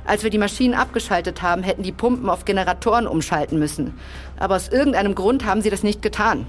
Als 0.04 0.22
wir 0.22 0.30
die 0.30 0.38
Maschinen 0.38 0.74
abgeschaltet 0.74 1.42
haben, 1.42 1.62
hätten 1.62 1.82
die 1.82 1.92
Pumpen 1.92 2.28
auf 2.28 2.44
Generatoren 2.44 3.06
umschalten 3.06 3.58
müssen. 3.58 3.94
Aber 4.38 4.56
aus 4.56 4.68
irgendeinem 4.68 5.14
Grund 5.14 5.44
haben 5.44 5.62
sie 5.62 5.70
das 5.70 5.82
nicht 5.82 6.02
getan. 6.02 6.46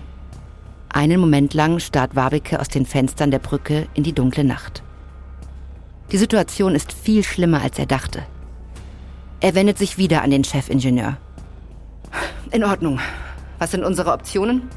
Einen 0.89 1.19
Moment 1.19 1.55
lang 1.55 1.79
starrt 1.79 2.15
Wabeke 2.15 2.59
aus 2.59 2.67
den 2.67 2.85
Fenstern 2.85 3.31
der 3.31 3.39
Brücke 3.39 3.87
in 3.95 4.03
die 4.03 4.13
dunkle 4.13 4.43
Nacht. 4.43 4.83
Die 6.11 6.17
Situation 6.17 6.75
ist 6.75 6.93
viel 6.93 7.23
schlimmer, 7.23 7.61
als 7.61 7.79
er 7.79 7.87
dachte. 7.87 8.23
Er 9.43 9.55
wendet 9.55 9.77
sich 9.77 9.97
wieder 9.97 10.21
an 10.21 10.31
den 10.31 10.45
Chefingenieur. 10.45 11.17
In 12.51 12.63
Ordnung. 12.63 13.01
Was 13.59 13.71
sind 13.71 13.83
unsere 13.83 14.13
Optionen? 14.13 14.69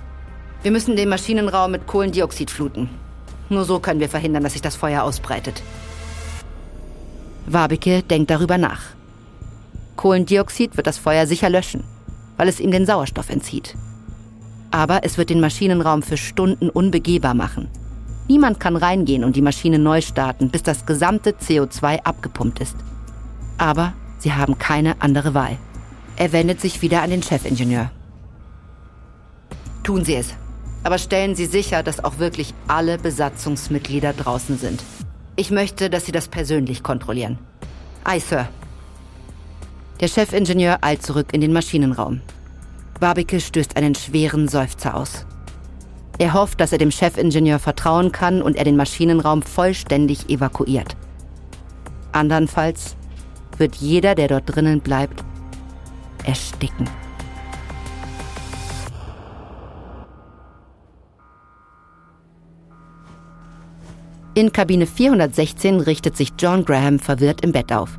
Wir 0.65 0.73
müssen 0.73 0.97
den 0.97 1.09
Maschinenraum 1.09 1.71
mit 1.71 1.87
Kohlendioxid 1.87 2.51
fluten. 2.51 2.91
Nur 3.49 3.65
so 3.65 3.79
können 3.79 4.01
wir 4.01 4.09
verhindern, 4.09 4.43
dass 4.43 4.55
sich 4.55 4.63
das 4.63 4.75
Feuer 4.75 5.05
ausbreitet. 5.05 5.63
Wabike 7.47 8.03
denkt 8.03 8.29
darüber 8.29 8.59
nach. 8.59 8.81
Kohlendioxid 9.95 10.77
wird 10.77 10.89
das 10.89 10.99
Feuer 10.99 11.29
sicher 11.29 11.49
löschen, 11.49 11.85
weil 12.37 12.49
es 12.49 12.59
ihm 12.59 12.73
den 12.73 12.87
Sauerstoff 12.87 13.31
entzieht. 13.31 13.77
Aber 14.73 15.05
es 15.05 15.17
wird 15.17 15.31
den 15.31 15.39
Maschinenraum 15.39 16.03
für 16.03 16.17
Stunden 16.17 16.71
unbegehbar 16.71 17.35
machen. 17.35 17.69
Niemand 18.27 18.59
kann 18.59 18.75
reingehen 18.75 19.23
und 19.23 19.37
die 19.37 19.43
Maschine 19.43 19.79
neu 19.79 20.01
starten, 20.01 20.51
bis 20.51 20.65
das 20.65 20.87
gesamte 20.87 21.35
CO2 21.35 22.03
abgepumpt 22.03 22.59
ist. 22.59 22.75
Aber 23.59 23.93
sie 24.19 24.33
haben 24.33 24.59
keine 24.59 25.01
andere 25.01 25.35
Wahl. 25.35 25.59
Er 26.17 26.33
wendet 26.33 26.61
sich 26.61 26.83
wieder 26.83 27.03
an 27.03 27.11
den 27.11 27.23
Chefingenieur. 27.23 27.91
Tun 29.83 30.05
Sie 30.05 30.15
es. 30.15 30.35
Aber 30.83 30.99
stellen 30.99 31.35
Sie 31.35 31.47
sicher, 31.47 31.83
dass 31.83 32.03
auch 32.03 32.19
wirklich 32.19 32.55
alle 32.69 32.99
Besatzungsmitglieder 32.99 34.13
draußen 34.13 34.59
sind. 34.59 34.83
Ich 35.37 35.51
möchte, 35.51 35.91
dass 35.91 36.07
Sie 36.07 36.13
das 36.13 36.29
persönlich 36.29 36.83
kontrollieren. 36.83 37.39
Aye, 38.05 38.21
Sir. 38.21 38.49
Der 40.01 40.09
Chefingenieur 40.09 40.79
eilt 40.83 41.03
zurück 41.03 41.29
in 41.33 41.41
den 41.41 41.53
Maschinenraum. 41.53 42.21
Barbike 43.01 43.41
stößt 43.41 43.77
einen 43.77 43.95
schweren 43.95 44.49
Seufzer 44.49 44.95
aus. 44.95 45.27
Er 46.19 46.33
hofft, 46.33 46.61
dass 46.61 46.73
er 46.73 46.79
dem 46.79 46.91
Chefingenieur 46.91 47.59
vertrauen 47.59 48.11
kann 48.11 48.41
und 48.41 48.57
er 48.57 48.65
den 48.65 48.77
Maschinenraum 48.77 49.43
vollständig 49.43 50.31
evakuiert. 50.31 50.97
Andernfalls 52.13 52.97
wird 53.59 53.77
jeder, 53.77 54.15
der 54.15 54.29
dort 54.29 54.55
drinnen 54.55 54.81
bleibt, 54.81 55.25
ersticken. 56.25 56.89
In 64.35 64.53
Kabine 64.53 64.87
416 64.87 65.81
richtet 65.81 66.17
sich 66.17 66.35
John 66.39 66.65
Graham 66.65 66.99
verwirrt 66.99 67.41
im 67.41 67.53
Bett 67.53 67.73
auf. 67.73 67.99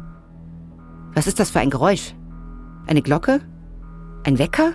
Was 1.16 1.26
ist 1.26 1.40
das 1.40 1.50
für 1.50 1.60
ein 1.60 1.72
Geräusch? 1.72 2.14
Eine 2.86 3.02
Glocke? 3.02 3.40
Ein 4.24 4.38
Wecker? 4.38 4.74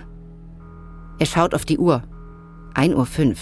Er 1.19 1.25
schaut 1.25 1.55
auf 1.55 1.63
die 1.63 1.77
Uhr. 1.77 2.03
1.05 2.75 3.29
Uhr. 3.29 3.35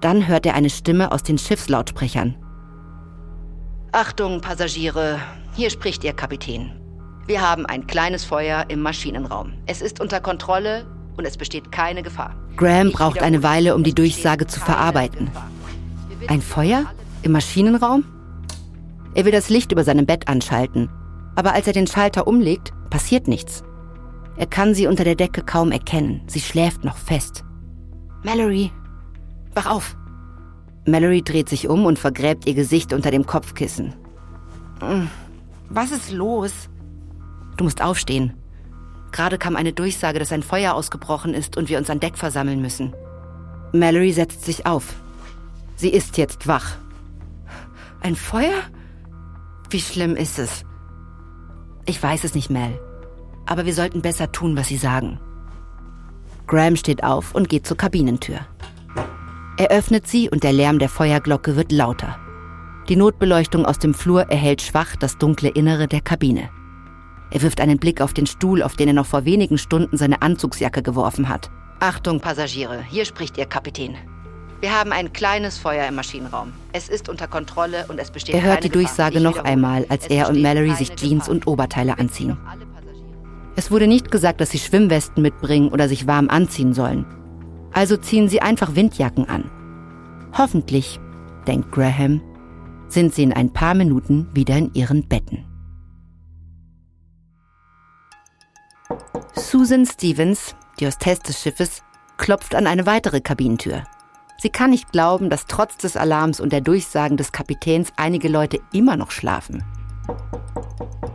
Dann 0.00 0.26
hört 0.26 0.46
er 0.46 0.54
eine 0.54 0.70
Stimme 0.70 1.12
aus 1.12 1.22
den 1.22 1.38
Schiffslautsprechern. 1.38 2.34
Achtung, 3.92 4.42
Passagiere, 4.42 5.18
hier 5.54 5.70
spricht 5.70 6.04
Ihr 6.04 6.12
Kapitän. 6.12 6.72
Wir 7.26 7.40
haben 7.40 7.64
ein 7.64 7.86
kleines 7.86 8.22
Feuer 8.22 8.66
im 8.68 8.82
Maschinenraum. 8.82 9.54
Es 9.66 9.80
ist 9.80 9.98
unter 10.00 10.20
Kontrolle 10.20 10.86
und 11.16 11.24
es 11.24 11.38
besteht 11.38 11.72
keine 11.72 12.02
Gefahr. 12.02 12.36
Graham 12.56 12.92
braucht 12.92 13.22
eine 13.22 13.42
Weile, 13.42 13.74
um 13.74 13.82
die 13.82 13.94
Durchsage 13.94 14.46
zu 14.46 14.60
verarbeiten. 14.60 15.30
Ein 16.28 16.42
Feuer? 16.42 16.84
Im 17.22 17.32
Maschinenraum? 17.32 18.04
Er 19.14 19.24
will 19.24 19.32
das 19.32 19.48
Licht 19.48 19.72
über 19.72 19.84
seinem 19.84 20.04
Bett 20.04 20.28
anschalten, 20.28 20.90
aber 21.34 21.54
als 21.54 21.66
er 21.66 21.72
den 21.72 21.86
Schalter 21.86 22.26
umlegt, 22.26 22.72
passiert 22.90 23.26
nichts. 23.26 23.62
Er 24.36 24.46
kann 24.46 24.74
sie 24.74 24.86
unter 24.86 25.04
der 25.04 25.14
Decke 25.14 25.42
kaum 25.42 25.72
erkennen. 25.72 26.22
Sie 26.26 26.40
schläft 26.40 26.84
noch 26.84 26.96
fest. 26.96 27.42
Mallory, 28.22 28.70
wach 29.54 29.66
auf. 29.66 29.96
Mallory 30.88 31.22
dreht 31.22 31.48
sich 31.48 31.68
um 31.68 31.84
und 31.84 31.98
vergräbt 31.98 32.46
ihr 32.46 32.54
Gesicht 32.54 32.92
unter 32.92 33.10
dem 33.10 33.26
Kopfkissen. 33.26 33.94
Hm, 34.80 35.08
was 35.68 35.90
ist 35.90 36.10
los? 36.10 36.68
Du 37.56 37.64
musst 37.64 37.82
aufstehen. 37.82 38.34
Gerade 39.12 39.38
kam 39.38 39.56
eine 39.56 39.72
Durchsage, 39.72 40.18
dass 40.18 40.32
ein 40.32 40.42
Feuer 40.42 40.74
ausgebrochen 40.74 41.34
ist 41.34 41.56
und 41.56 41.68
wir 41.68 41.78
uns 41.78 41.90
an 41.90 42.00
Deck 42.00 42.16
versammeln 42.16 42.62
müssen. 42.62 42.94
Mallory 43.72 44.12
setzt 44.12 44.44
sich 44.44 44.64
auf. 44.66 44.94
Sie 45.76 45.90
ist 45.90 46.16
jetzt 46.16 46.46
wach. 46.46 46.76
Ein 48.00 48.16
Feuer? 48.16 48.62
Wie 49.70 49.80
schlimm 49.80 50.16
ist 50.16 50.38
es? 50.38 50.64
Ich 51.84 52.02
weiß 52.02 52.24
es 52.24 52.34
nicht, 52.34 52.48
Mel. 52.48 52.78
Aber 53.44 53.66
wir 53.66 53.74
sollten 53.74 54.02
besser 54.02 54.32
tun, 54.32 54.56
was 54.56 54.68
Sie 54.68 54.76
sagen. 54.76 55.20
Graham 56.46 56.76
steht 56.76 57.04
auf 57.04 57.34
und 57.34 57.48
geht 57.48 57.66
zur 57.66 57.76
Kabinentür. 57.76 58.40
Er 59.58 59.72
öffnet 59.72 60.06
sie 60.06 60.30
und 60.30 60.44
der 60.44 60.52
Lärm 60.52 60.78
der 60.78 60.88
Feuerglocke 60.88 61.56
wird 61.56 61.72
lauter. 61.72 62.16
Die 62.88 62.94
Notbeleuchtung 62.94 63.66
aus 63.66 63.80
dem 63.80 63.92
Flur 63.92 64.22
erhellt 64.30 64.62
schwach 64.62 64.94
das 64.94 65.18
dunkle 65.18 65.48
Innere 65.48 65.88
der 65.88 66.00
Kabine. 66.00 66.48
Er 67.32 67.42
wirft 67.42 67.60
einen 67.60 67.76
Blick 67.76 68.00
auf 68.00 68.14
den 68.14 68.26
Stuhl, 68.26 68.62
auf 68.62 68.76
den 68.76 68.86
er 68.86 68.94
noch 68.94 69.06
vor 69.06 69.24
wenigen 69.24 69.58
Stunden 69.58 69.96
seine 69.96 70.22
Anzugsjacke 70.22 70.80
geworfen 70.84 71.28
hat. 71.28 71.50
Achtung, 71.80 72.20
Passagiere, 72.20 72.84
hier 72.88 73.04
spricht 73.04 73.36
Ihr 73.36 73.46
Kapitän. 73.46 73.96
Wir 74.60 74.72
haben 74.72 74.92
ein 74.92 75.12
kleines 75.12 75.58
Feuer 75.58 75.88
im 75.88 75.96
Maschinenraum. 75.96 76.52
Es 76.72 76.88
ist 76.88 77.08
unter 77.08 77.26
Kontrolle 77.26 77.84
und 77.88 77.98
es 77.98 78.12
besteht 78.12 78.36
Er 78.36 78.42
hört 78.42 78.62
die 78.62 78.68
Durchsage 78.68 79.20
noch 79.20 79.38
einmal, 79.38 79.86
als 79.88 80.06
er 80.06 80.28
und 80.28 80.40
Mallory 80.40 80.74
sich 80.76 80.94
Jeans 80.94 81.28
und 81.28 81.48
Oberteile 81.48 81.98
anziehen. 81.98 82.36
Es 83.56 83.72
wurde 83.72 83.88
nicht 83.88 84.12
gesagt, 84.12 84.40
dass 84.40 84.50
sie 84.50 84.60
Schwimmwesten 84.60 85.20
mitbringen 85.20 85.70
oder 85.70 85.88
sich 85.88 86.06
warm 86.06 86.28
anziehen 86.28 86.74
sollen. 86.74 87.06
Also 87.72 87.96
ziehen 87.96 88.28
sie 88.28 88.42
einfach 88.42 88.74
Windjacken 88.74 89.28
an. 89.28 89.50
Hoffentlich, 90.36 91.00
denkt 91.46 91.72
Graham, 91.72 92.20
sind 92.88 93.14
sie 93.14 93.22
in 93.22 93.32
ein 93.32 93.52
paar 93.52 93.74
Minuten 93.74 94.28
wieder 94.34 94.56
in 94.56 94.72
ihren 94.74 95.08
Betten. 95.08 95.44
Susan 99.34 99.86
Stevens, 99.86 100.54
die 100.80 100.86
Hostess 100.86 101.20
des 101.20 101.40
Schiffes, 101.40 101.82
klopft 102.16 102.54
an 102.54 102.66
eine 102.66 102.86
weitere 102.86 103.20
Kabinentür. 103.20 103.84
Sie 104.40 104.50
kann 104.50 104.70
nicht 104.70 104.92
glauben, 104.92 105.30
dass 105.30 105.46
trotz 105.46 105.76
des 105.78 105.96
Alarms 105.96 106.40
und 106.40 106.52
der 106.52 106.60
Durchsagen 106.60 107.16
des 107.16 107.32
Kapitäns 107.32 107.92
einige 107.96 108.28
Leute 108.28 108.60
immer 108.72 108.96
noch 108.96 109.10
schlafen. 109.10 109.64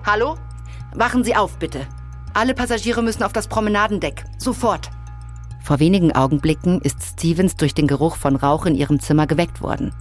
Hallo? 0.05 0.35
Wachen 0.93 1.23
Sie 1.23 1.35
auf, 1.35 1.57
bitte. 1.57 1.87
Alle 2.33 2.53
Passagiere 2.53 3.01
müssen 3.01 3.23
auf 3.23 3.31
das 3.33 3.47
Promenadendeck. 3.47 4.25
Sofort. 4.37 4.89
Vor 5.63 5.79
wenigen 5.79 6.11
Augenblicken 6.11 6.81
ist 6.81 7.01
Stevens 7.01 7.55
durch 7.55 7.73
den 7.73 7.87
Geruch 7.87 8.17
von 8.17 8.35
Rauch 8.35 8.65
in 8.65 8.75
ihrem 8.75 8.99
Zimmer 8.99 9.27
geweckt 9.27 9.61
worden. 9.61 9.93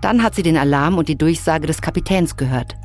Dann 0.00 0.22
hat 0.22 0.36
sie 0.36 0.44
den 0.44 0.56
Alarm 0.56 0.96
und 0.96 1.08
die 1.08 1.18
Durchsage 1.18 1.66
des 1.66 1.82
Kapitäns 1.82 2.36
gehört. 2.36 2.76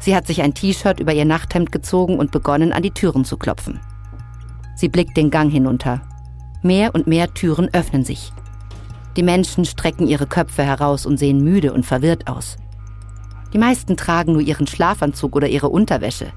Sie 0.00 0.14
hat 0.14 0.26
sich 0.26 0.42
ein 0.42 0.52
T-Shirt 0.52 1.00
über 1.00 1.14
ihr 1.14 1.24
Nachthemd 1.24 1.72
gezogen 1.72 2.18
und 2.18 2.30
begonnen, 2.30 2.74
an 2.74 2.82
die 2.82 2.90
Türen 2.90 3.24
zu 3.24 3.38
klopfen. 3.38 3.80
Sie 4.76 4.90
blickt 4.90 5.16
den 5.16 5.30
Gang 5.30 5.50
hinunter. 5.50 6.02
Mehr 6.62 6.94
und 6.94 7.06
mehr 7.06 7.32
Türen 7.32 7.72
öffnen 7.72 8.04
sich. 8.04 8.30
Die 9.16 9.22
Menschen 9.22 9.64
strecken 9.64 10.06
ihre 10.06 10.26
Köpfe 10.26 10.62
heraus 10.62 11.06
und 11.06 11.16
sehen 11.16 11.42
müde 11.42 11.72
und 11.72 11.86
verwirrt 11.86 12.28
aus. 12.28 12.58
Die 13.54 13.58
meisten 13.58 13.96
tragen 13.96 14.32
nur 14.32 14.42
ihren 14.42 14.66
Schlafanzug 14.66 15.34
oder 15.34 15.48
ihre 15.48 15.70
Unterwäsche. 15.70 16.32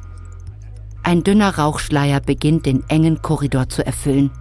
Ein 1.03 1.23
dünner 1.23 1.57
Rauchschleier 1.57 2.21
beginnt 2.21 2.65
den 2.65 2.87
engen 2.87 3.21
Korridor 3.21 3.67
zu 3.67 3.85
erfüllen. 3.85 4.31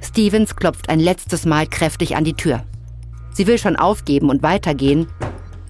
Stevens 0.00 0.56
klopft 0.56 0.88
ein 0.88 1.00
letztes 1.00 1.46
Mal 1.46 1.66
kräftig 1.66 2.16
an 2.16 2.24
die 2.24 2.34
Tür. 2.34 2.64
Sie 3.32 3.46
will 3.46 3.58
schon 3.58 3.76
aufgeben 3.76 4.28
und 4.28 4.42
weitergehen, 4.42 5.06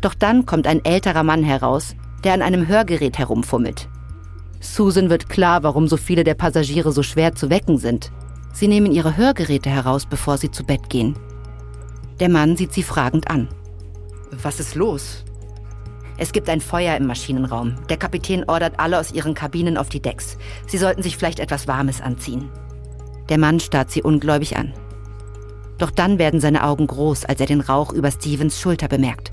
doch 0.01 0.15
dann 0.15 0.47
kommt 0.47 0.67
ein 0.67 0.85
älterer 0.85 1.23
Mann 1.23 1.45
heraus, 1.45 1.95
der 2.25 2.35
an 2.35 2.43
einem 2.43 2.67
Hörgerät 2.67 3.19
herumfummelt. 3.19 3.89
Susan 4.61 5.11
wird 5.11 5.29
klar, 5.29 5.63
warum 5.63 5.89
so 5.89 5.97
viele 5.97 6.25
der 6.25 6.35
Passagiere 6.35 6.93
so 6.93 7.03
schwer 7.03 7.35
zu 7.35 7.51
wecken 7.51 7.79
sind. 7.79 8.13
Sie 8.53 8.69
nehmen 8.69 8.93
ihre 8.93 9.17
Hörgeräte 9.17 9.71
heraus, 9.71 10.07
bevor 10.07 10.39
sie 10.39 10.51
zu 10.51 10.65
Bett 10.65 10.89
gehen. 10.89 11.17
Der 12.21 12.29
Mann 12.29 12.57
sieht 12.57 12.73
sie 12.73 12.83
fragend 12.83 13.29
an. 13.31 13.49
Was 14.31 14.61
ist 14.61 14.75
los? 14.75 15.25
Es 16.19 16.33
gibt 16.33 16.49
ein 16.49 16.61
Feuer 16.61 16.97
im 16.97 17.07
Maschinenraum. 17.07 17.75
Der 17.89 17.97
Kapitän 17.97 18.45
ordert 18.49 18.79
alle 18.79 19.01
aus 19.01 19.13
ihren 19.13 19.35
Kabinen 19.35 19.77
auf 19.77 19.89
die 19.89 20.01
Decks. 20.01 20.37
Sie 20.67 20.79
sollten 20.79 21.03
sich 21.03 21.17
vielleicht 21.17 21.41
etwas 21.41 21.67
Warmes 21.67 22.01
anziehen. 22.01 22.49
Der 23.29 23.39
Mann 23.39 23.61
starrt 23.61 23.91
sie 23.91 24.03
ungläubig 24.03 24.57
an. 24.57 24.73
Doch 25.79 25.91
dann 25.91 26.19
werden 26.19 26.41
seine 26.41 26.65
Augen 26.65 26.87
groß, 26.87 27.25
als 27.25 27.41
er 27.41 27.47
den 27.47 27.61
Rauch 27.61 27.93
über 27.93 28.11
Stevens 28.11 28.61
Schulter 28.61 28.89
bemerkt. 28.89 29.33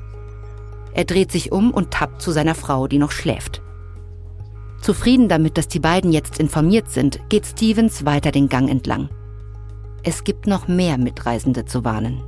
Er 0.94 1.06
dreht 1.06 1.32
sich 1.32 1.52
um 1.52 1.72
und 1.72 1.92
tappt 1.92 2.22
zu 2.22 2.32
seiner 2.32 2.56
Frau, 2.56 2.88
die 2.88 2.98
noch 2.98 3.12
schläft. 3.12 3.62
Zufrieden 4.82 5.28
damit, 5.28 5.58
dass 5.58 5.68
die 5.68 5.80
beiden 5.80 6.12
jetzt 6.12 6.40
informiert 6.40 6.90
sind, 6.90 7.20
geht 7.30 7.46
Stevens 7.46 8.06
weiter 8.06 8.32
den 8.32 8.50
Gang 8.50 8.70
entlang. 8.70 9.10
Es 10.04 10.24
gibt 10.24 10.48
noch 10.48 10.68
mehr 10.68 10.98
Mitreisende 10.98 11.66
zu 11.66 11.84
warnen. 11.84 12.24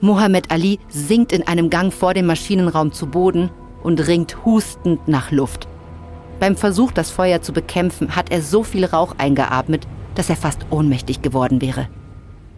Mohammed 0.00 0.50
Ali 0.50 0.78
sinkt 0.88 1.32
in 1.32 1.46
einem 1.46 1.70
Gang 1.70 1.92
vor 1.92 2.14
dem 2.14 2.26
Maschinenraum 2.26 2.92
zu 2.92 3.06
Boden 3.06 3.50
und 3.84 4.04
ringt 4.08 4.44
hustend 4.44 5.06
nach 5.06 5.30
Luft. 5.30 5.68
Beim 6.40 6.56
Versuch, 6.56 6.90
das 6.90 7.10
Feuer 7.10 7.40
zu 7.42 7.52
bekämpfen, 7.52 8.16
hat 8.16 8.32
er 8.32 8.42
so 8.42 8.64
viel 8.64 8.84
Rauch 8.84 9.14
eingeatmet, 9.18 9.86
dass 10.16 10.30
er 10.30 10.36
fast 10.36 10.66
ohnmächtig 10.70 11.22
geworden 11.22 11.60
wäre. 11.60 11.88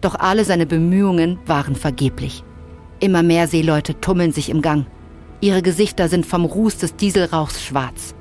Doch 0.01 0.15
alle 0.15 0.45
seine 0.45 0.65
Bemühungen 0.65 1.37
waren 1.45 1.75
vergeblich. 1.75 2.43
Immer 2.99 3.21
mehr 3.21 3.47
Seeleute 3.47 3.99
tummeln 3.99 4.31
sich 4.31 4.49
im 4.49 4.63
Gang. 4.63 4.87
Ihre 5.39 5.61
Gesichter 5.61 6.07
sind 6.07 6.25
vom 6.25 6.45
Ruß 6.45 6.77
des 6.77 6.95
Dieselrauchs 6.95 7.63
schwarz. 7.63 8.15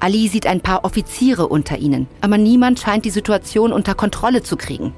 Ali 0.00 0.28
sieht 0.28 0.46
ein 0.46 0.60
paar 0.60 0.84
Offiziere 0.84 1.46
unter 1.46 1.78
ihnen, 1.78 2.06
aber 2.20 2.38
niemand 2.38 2.80
scheint 2.80 3.04
die 3.04 3.10
Situation 3.10 3.72
unter 3.72 3.94
Kontrolle 3.94 4.42
zu 4.42 4.56
kriegen. 4.56 4.94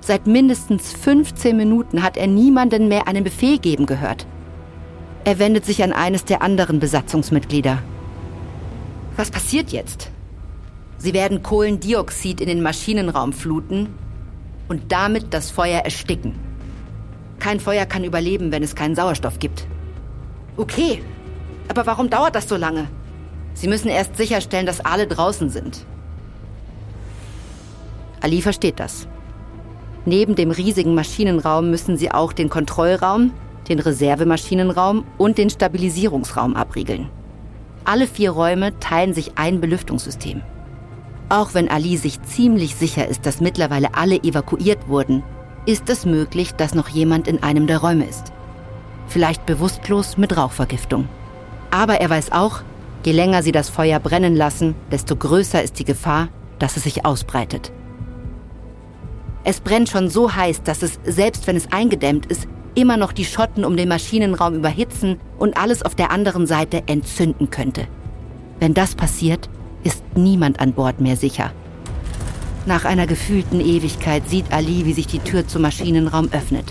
Seit 0.00 0.26
mindestens 0.26 0.92
15 0.92 1.56
Minuten 1.56 2.02
hat 2.02 2.18
er 2.18 2.26
niemanden 2.26 2.88
mehr 2.88 3.08
einen 3.08 3.24
Befehl 3.24 3.58
geben 3.58 3.86
gehört. 3.86 4.26
Er 5.24 5.38
wendet 5.38 5.64
sich 5.64 5.82
an 5.82 5.92
eines 5.92 6.26
der 6.26 6.42
anderen 6.42 6.80
Besatzungsmitglieder. 6.80 7.82
Was 9.16 9.30
passiert 9.30 9.70
jetzt? 9.70 10.10
Sie 10.98 11.14
werden 11.14 11.42
Kohlendioxid 11.42 12.40
in 12.40 12.48
den 12.48 12.62
Maschinenraum 12.62 13.32
fluten 13.32 13.94
und 14.68 14.92
damit 14.92 15.32
das 15.32 15.50
Feuer 15.50 15.80
ersticken. 15.80 16.34
Kein 17.38 17.58
Feuer 17.58 17.86
kann 17.86 18.04
überleben, 18.04 18.52
wenn 18.52 18.62
es 18.62 18.74
keinen 18.74 18.94
Sauerstoff 18.94 19.38
gibt. 19.38 19.66
Okay, 20.56 21.02
aber 21.68 21.86
warum 21.86 22.10
dauert 22.10 22.34
das 22.34 22.48
so 22.48 22.56
lange? 22.56 22.88
Sie 23.54 23.68
müssen 23.68 23.88
erst 23.88 24.16
sicherstellen, 24.16 24.66
dass 24.66 24.84
alle 24.84 25.06
draußen 25.06 25.48
sind. 25.48 25.86
Ali 28.20 28.42
versteht 28.42 28.78
das. 28.78 29.06
Neben 30.04 30.34
dem 30.34 30.50
riesigen 30.50 30.94
Maschinenraum 30.94 31.70
müssen 31.70 31.96
sie 31.96 32.10
auch 32.10 32.32
den 32.32 32.50
Kontrollraum, 32.50 33.32
den 33.68 33.78
Reservemaschinenraum 33.78 35.04
und 35.18 35.38
den 35.38 35.50
Stabilisierungsraum 35.50 36.56
abriegeln. 36.56 37.08
Alle 37.84 38.06
vier 38.06 38.30
Räume 38.30 38.78
teilen 38.80 39.12
sich 39.12 39.32
ein 39.36 39.60
Belüftungssystem. 39.60 40.42
Auch 41.28 41.54
wenn 41.54 41.68
Ali 41.68 41.96
sich 41.96 42.22
ziemlich 42.22 42.74
sicher 42.74 43.08
ist, 43.08 43.26
dass 43.26 43.40
mittlerweile 43.40 43.94
alle 43.94 44.22
evakuiert 44.22 44.88
wurden, 44.88 45.22
ist 45.66 45.88
es 45.88 46.04
möglich, 46.04 46.52
dass 46.52 46.74
noch 46.74 46.88
jemand 46.88 47.26
in 47.28 47.42
einem 47.42 47.66
der 47.66 47.78
Räume 47.78 48.06
ist. 48.06 48.32
Vielleicht 49.06 49.46
bewusstlos 49.46 50.16
mit 50.16 50.36
Rauchvergiftung. 50.36 51.08
Aber 51.70 52.00
er 52.00 52.10
weiß 52.10 52.32
auch, 52.32 52.60
je 53.04 53.12
länger 53.12 53.42
sie 53.42 53.52
das 53.52 53.68
Feuer 53.68 54.00
brennen 54.00 54.36
lassen, 54.36 54.74
desto 54.90 55.16
größer 55.16 55.62
ist 55.62 55.78
die 55.78 55.84
Gefahr, 55.84 56.28
dass 56.58 56.76
es 56.76 56.84
sich 56.84 57.04
ausbreitet. 57.04 57.72
Es 59.44 59.60
brennt 59.60 59.90
schon 59.90 60.08
so 60.08 60.34
heiß, 60.34 60.62
dass 60.62 60.82
es, 60.82 60.98
selbst 61.04 61.46
wenn 61.46 61.56
es 61.56 61.70
eingedämmt 61.70 62.26
ist, 62.26 62.48
immer 62.74 62.96
noch 62.96 63.12
die 63.12 63.24
Schotten 63.24 63.64
um 63.64 63.76
den 63.76 63.88
Maschinenraum 63.88 64.54
überhitzen 64.54 65.18
und 65.38 65.56
alles 65.56 65.82
auf 65.82 65.94
der 65.94 66.10
anderen 66.10 66.46
Seite 66.46 66.82
entzünden 66.86 67.50
könnte. 67.50 67.86
Wenn 68.60 68.74
das 68.74 68.94
passiert, 68.94 69.48
ist 69.82 70.02
niemand 70.16 70.60
an 70.60 70.72
Bord 70.72 71.00
mehr 71.00 71.16
sicher. 71.16 71.52
Nach 72.66 72.84
einer 72.84 73.06
gefühlten 73.06 73.60
Ewigkeit 73.60 74.28
sieht 74.28 74.52
Ali, 74.52 74.86
wie 74.86 74.94
sich 74.94 75.06
die 75.06 75.18
Tür 75.18 75.46
zum 75.46 75.62
Maschinenraum 75.62 76.30
öffnet. 76.32 76.64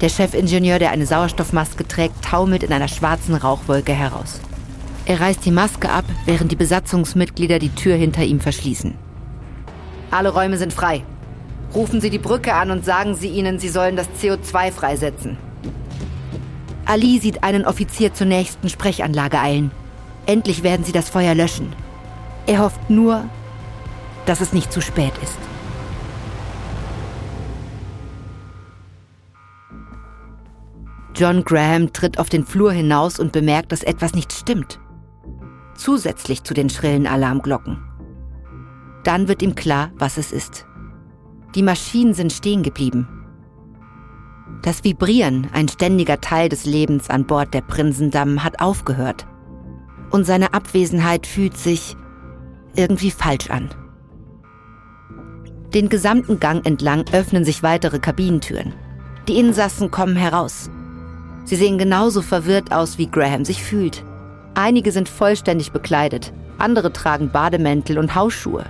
Der 0.00 0.10
Chefingenieur, 0.10 0.78
der 0.78 0.90
eine 0.90 1.06
Sauerstoffmaske 1.06 1.88
trägt, 1.88 2.22
taumelt 2.22 2.62
in 2.62 2.72
einer 2.72 2.88
schwarzen 2.88 3.34
Rauchwolke 3.34 3.92
heraus. 3.92 4.40
Er 5.06 5.20
reißt 5.20 5.44
die 5.44 5.50
Maske 5.50 5.90
ab, 5.90 6.04
während 6.26 6.52
die 6.52 6.56
Besatzungsmitglieder 6.56 7.58
die 7.58 7.74
Tür 7.74 7.96
hinter 7.96 8.24
ihm 8.24 8.40
verschließen. 8.40 8.94
Alle 10.10 10.30
Räume 10.30 10.58
sind 10.58 10.72
frei. 10.72 11.04
Rufen 11.74 12.00
Sie 12.00 12.10
die 12.10 12.18
Brücke 12.18 12.54
an 12.54 12.70
und 12.70 12.84
sagen 12.84 13.16
Sie 13.16 13.28
ihnen, 13.28 13.58
Sie 13.58 13.68
sollen 13.68 13.96
das 13.96 14.08
CO2 14.20 14.70
freisetzen. 14.70 15.36
Ali 16.86 17.18
sieht 17.18 17.42
einen 17.42 17.64
Offizier 17.64 18.12
zur 18.12 18.26
nächsten 18.26 18.68
Sprechanlage 18.68 19.40
eilen. 19.40 19.70
Endlich 20.26 20.62
werden 20.62 20.84
sie 20.84 20.92
das 20.92 21.08
Feuer 21.10 21.34
löschen. 21.34 21.74
Er 22.46 22.60
hofft 22.60 22.90
nur, 22.90 23.24
dass 24.26 24.40
es 24.40 24.52
nicht 24.52 24.72
zu 24.72 24.80
spät 24.80 25.12
ist. 25.22 25.38
John 31.16 31.44
Graham 31.44 31.92
tritt 31.92 32.18
auf 32.18 32.28
den 32.28 32.44
Flur 32.44 32.72
hinaus 32.72 33.18
und 33.18 33.32
bemerkt, 33.32 33.72
dass 33.72 33.82
etwas 33.82 34.14
nicht 34.14 34.32
stimmt. 34.32 34.80
Zusätzlich 35.76 36.42
zu 36.42 36.54
den 36.54 36.68
schrillen 36.68 37.06
Alarmglocken. 37.06 37.82
Dann 39.04 39.28
wird 39.28 39.42
ihm 39.42 39.54
klar, 39.54 39.90
was 39.96 40.18
es 40.18 40.32
ist. 40.32 40.66
Die 41.54 41.62
Maschinen 41.62 42.14
sind 42.14 42.32
stehen 42.32 42.62
geblieben. 42.62 43.06
Das 44.62 44.82
Vibrieren, 44.82 45.48
ein 45.52 45.68
ständiger 45.68 46.20
Teil 46.20 46.48
des 46.48 46.64
Lebens 46.64 47.10
an 47.10 47.26
Bord 47.26 47.54
der 47.54 47.60
Prinsendamm, 47.60 48.42
hat 48.42 48.60
aufgehört. 48.60 49.26
Und 50.10 50.24
seine 50.24 50.52
Abwesenheit 50.54 51.26
fühlt 51.26 51.56
sich 51.56 51.96
irgendwie 52.74 53.10
falsch 53.10 53.50
an. 53.50 53.70
Den 55.74 55.88
gesamten 55.88 56.40
Gang 56.40 56.64
entlang 56.66 57.04
öffnen 57.12 57.44
sich 57.44 57.62
weitere 57.62 57.98
Kabinentüren. 57.98 58.74
Die 59.28 59.38
Insassen 59.38 59.90
kommen 59.90 60.16
heraus. 60.16 60.70
Sie 61.44 61.56
sehen 61.56 61.78
genauso 61.78 62.22
verwirrt 62.22 62.72
aus, 62.72 62.98
wie 62.98 63.10
Graham 63.10 63.44
sich 63.44 63.62
fühlt. 63.62 64.04
Einige 64.54 64.92
sind 64.92 65.08
vollständig 65.08 65.72
bekleidet, 65.72 66.32
andere 66.58 66.92
tragen 66.92 67.30
Bademäntel 67.30 67.98
und 67.98 68.14
Hausschuhe. 68.14 68.64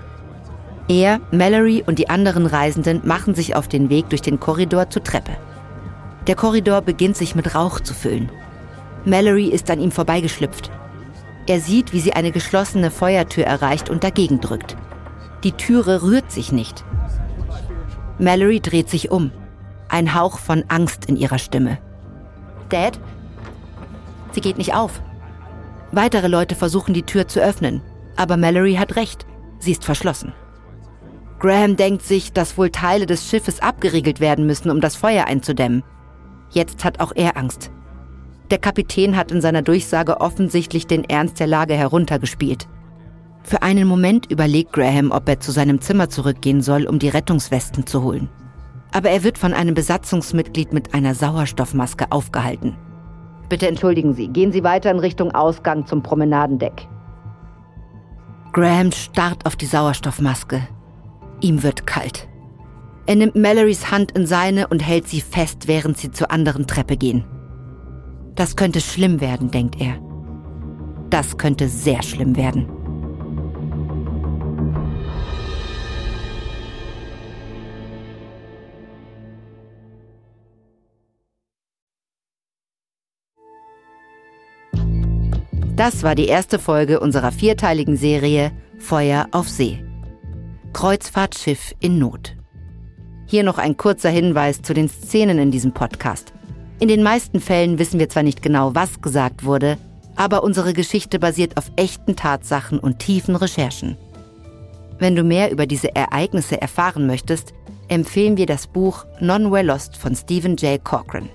Er, 0.89 1.21
Mallory 1.31 1.83
und 1.87 1.99
die 1.99 2.11
anderen 2.11 2.47
Reisenden 2.47 3.01
machen 3.05 3.35
sich 3.35 3.57
auf 3.57 3.69
den 3.69 3.89
Weg 3.89 4.11
durch 4.11 4.21
den 4.21 4.39
Korridor 4.39 4.91
zur 4.91 5.03
Treppe. 5.03 5.33
Der 6.27 6.37
Korridor 6.37 6.83
beginnt 6.83 7.17
sich 7.17 7.35
mit 7.35 7.55
Rauch 7.55 7.81
zu 7.81 7.95
füllen. 7.95 8.31
Mallory 9.07 9.49
ist 9.49 9.71
an 9.71 9.81
ihm 9.81 9.91
vorbeigeschlüpft. 9.91 10.71
Er 11.47 11.61
sieht, 11.61 11.93
wie 11.93 12.01
sie 12.01 12.13
eine 12.13 12.33
geschlossene 12.33 12.91
Feuertür 12.91 13.45
erreicht 13.45 13.89
und 13.89 14.05
dagegen 14.05 14.41
drückt. 14.41 14.77
Die 15.43 15.53
Türe 15.53 16.03
rührt 16.03 16.31
sich 16.31 16.53
nicht. 16.53 16.85
Mallory 18.19 18.61
dreht 18.61 18.89
sich 18.89 19.11
um. 19.11 19.31
Ein 19.89 20.15
Hauch 20.15 20.39
von 20.39 20.65
Angst 20.69 21.07
in 21.07 21.17
ihrer 21.17 21.39
Stimme. 21.39 21.79
Dad? 22.69 22.99
Sie 24.33 24.41
geht 24.41 24.59
nicht 24.59 24.75
auf. 24.75 25.03
Weitere 25.93 26.29
Leute 26.29 26.55
versuchen 26.55 26.95
die 26.95 27.03
Tür 27.03 27.29
zu 27.29 27.41
öffnen, 27.41 27.83
aber 28.17 28.37
Mallory 28.37 28.75
hat 28.75 28.97
recht. 28.97 29.27
Sie 29.59 29.73
ist 29.73 29.85
verschlossen. 29.85 30.33
Graham 31.45 31.77
denkt 31.77 32.01
sich, 32.01 32.33
dass 32.33 32.57
wohl 32.57 32.71
Teile 32.71 33.05
des 33.05 33.29
Schiffes 33.29 33.61
abgeriegelt 33.61 34.19
werden 34.19 34.47
müssen, 34.47 34.71
um 34.71 34.81
das 34.81 34.97
Feuer 34.97 35.27
einzudämmen. 35.27 35.83
Jetzt 36.49 36.87
hat 36.87 37.01
auch 37.01 37.13
er 37.15 37.37
Angst. 37.37 37.71
Der 38.51 38.57
Kapitän 38.57 39.15
hat 39.15 39.31
in 39.31 39.43
seiner 39.43 39.61
Durchsage 39.61 40.23
offensichtlich 40.23 40.87
den 40.87 41.05
Ernst 41.05 41.39
der 41.39 41.47
Lage 41.47 41.75
heruntergespielt. 41.75 42.67
Für 43.43 43.61
einen 43.61 43.87
Moment 43.87 44.33
überlegt 44.33 44.73
Graham, 44.73 45.11
ob 45.11 45.29
er 45.29 45.39
zu 45.39 45.53
seinem 45.53 45.83
Zimmer 45.83 46.09
zurückgehen 46.09 46.63
soll, 46.63 46.87
um 46.87 46.99
die 46.99 47.11
Rettungswesten 47.11 47.87
zu 47.87 48.03
holen. 48.03 48.31
Aber 48.93 49.11
er 49.11 49.23
wird 49.23 49.37
von 49.37 49.53
einem 49.53 49.75
Besatzungsmitglied 49.75 50.73
mit 50.73 50.95
einer 50.95 51.15
Sauerstoffmaske 51.15 52.07
aufgehalten. 52.09 52.75
Bitte 53.51 53.69
entschuldigen 53.69 54.15
Sie, 54.15 54.29
gehen 54.29 54.51
Sie 54.51 54.65
weiter 54.65 54.91
in 54.91 54.99
Richtung 54.99 55.31
Ausgang 55.35 55.85
zum 55.85 56.03
Promenadendeck. 56.03 56.89
Graham 58.55 58.93
starrt 58.93 59.45
auf 59.45 59.57
die 59.57 59.67
Sauerstoffmaske. 59.67 60.67
Ihm 61.45 61.63
wird 61.63 61.87
kalt. 61.87 62.27
Er 63.05 63.17
nimmt 63.17 63.37
Mallorys 63.37 63.91
Hand 63.91 64.13
in 64.13 64.27
seine 64.27 64.69
und 64.69 64.79
hält 64.81 65.07
sie 65.07 65.21
fest, 65.21 65.69
während 65.69 65.99
sie 65.99 66.11
zur 66.11 66.31
anderen 66.31 66.67
Treppe 66.67 66.97
gehen. 66.97 67.27
Das 68.35 68.57
könnte 68.57 68.81
schlimm 68.81 69.21
werden, 69.21 69.51
denkt 69.51 69.79
er. 69.79 69.99
Das 71.11 71.37
könnte 71.37 71.69
sehr 71.69 72.03
schlimm 72.03 72.35
werden. 72.39 72.67
Das 85.77 86.03
war 86.03 86.15
die 86.15 86.27
erste 86.29 86.59
Folge 86.59 87.01
unserer 87.01 87.33
vierteiligen 87.33 87.99
Serie 87.99 88.51
Feuer 88.79 89.29
auf 89.31 89.51
See. 89.51 89.85
Kreuzfahrtschiff 90.75 91.73
in 91.79 91.99
Not. 92.01 92.35
Hier 93.27 93.45
noch 93.45 93.59
ein 93.59 93.77
kurzer 93.77 94.11
Hinweis 94.11 94.61
zu 94.61 94.75
den 94.75 94.89
Szenen 94.89 95.39
in 95.39 95.53
diesem 95.53 95.73
Podcast. 95.73 96.35
In 96.81 96.89
den 96.89 97.03
meisten 97.03 97.41
Fällen 97.41 97.79
wissen 97.79 98.01
wir 98.01 98.09
zwar 98.09 98.25
nicht 98.25 98.43
genau, 98.43 98.75
was 98.75 99.01
gesagt 99.01 99.45
wurde, 99.45 99.79
aber 100.17 100.43
unsere 100.43 100.75
Geschichte 100.75 101.21
basiert 101.21 101.57
auf 101.57 101.71
echten 101.77 102.17
Tatsachen 102.17 102.81
und 102.81 102.99
tiefen 102.99 103.37
Recherchen. 103.37 103.97
Wenn 104.99 105.15
du 105.15 105.23
mehr 105.23 105.53
über 105.53 105.67
diese 105.67 105.95
Ereignisse 105.95 106.61
erfahren 106.61 107.07
möchtest, 107.07 107.55
empfehlen 107.87 108.37
wir 108.37 108.47
das 108.47 108.67
Buch 108.67 109.07
Nonwhere 109.21 109.63
Lost 109.63 109.97
von 109.97 110.17
Stephen 110.17 110.57
J. 110.57 110.85
Corcoran. 110.85 111.31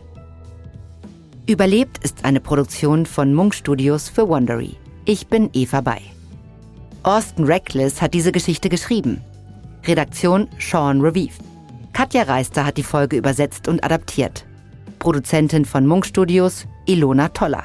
Überlebt 1.47 1.97
ist 2.03 2.25
eine 2.25 2.41
Produktion 2.41 3.05
von 3.05 3.33
Munk 3.33 3.55
Studios 3.55 4.09
für 4.09 4.27
Wondery. 4.27 4.75
Ich 5.05 5.27
bin 5.27 5.49
Eva 5.53 5.79
Bay. 5.79 6.01
Austin 7.03 7.45
Reckless 7.45 8.01
hat 8.01 8.13
diese 8.13 8.33
Geschichte 8.33 8.67
geschrieben. 8.67 9.21
Redaktion 9.85 10.47
Sean 10.59 11.01
Revive. 11.01 11.33
Katja 11.93 12.23
Reister 12.23 12.65
hat 12.65 12.77
die 12.77 12.83
Folge 12.83 13.17
übersetzt 13.17 13.67
und 13.67 13.83
adaptiert. 13.83 14.45
Produzentin 14.99 15.65
von 15.65 15.85
Munk 15.85 16.05
Studios 16.05 16.65
Ilona 16.85 17.29
Toller. 17.29 17.63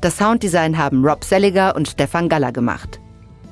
Das 0.00 0.16
Sounddesign 0.16 0.76
haben 0.76 1.04
Rob 1.04 1.24
Selliger 1.24 1.76
und 1.76 1.88
Stefan 1.88 2.28
Galler 2.28 2.52
gemacht. 2.52 3.00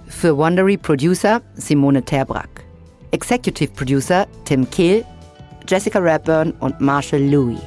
Für 0.06 0.36
Wondery 0.36 0.76
Producer 0.76 1.40
Simone 1.54 2.02
Terbrack. 2.02 2.64
Executive 3.10 3.72
Producer 3.72 4.26
Tim 4.44 4.68
Kehl, 4.70 5.04
Jessica 5.66 5.98
Rapburn 5.98 6.52
und 6.60 6.80
Marshall 6.80 7.22
Louis. 7.22 7.58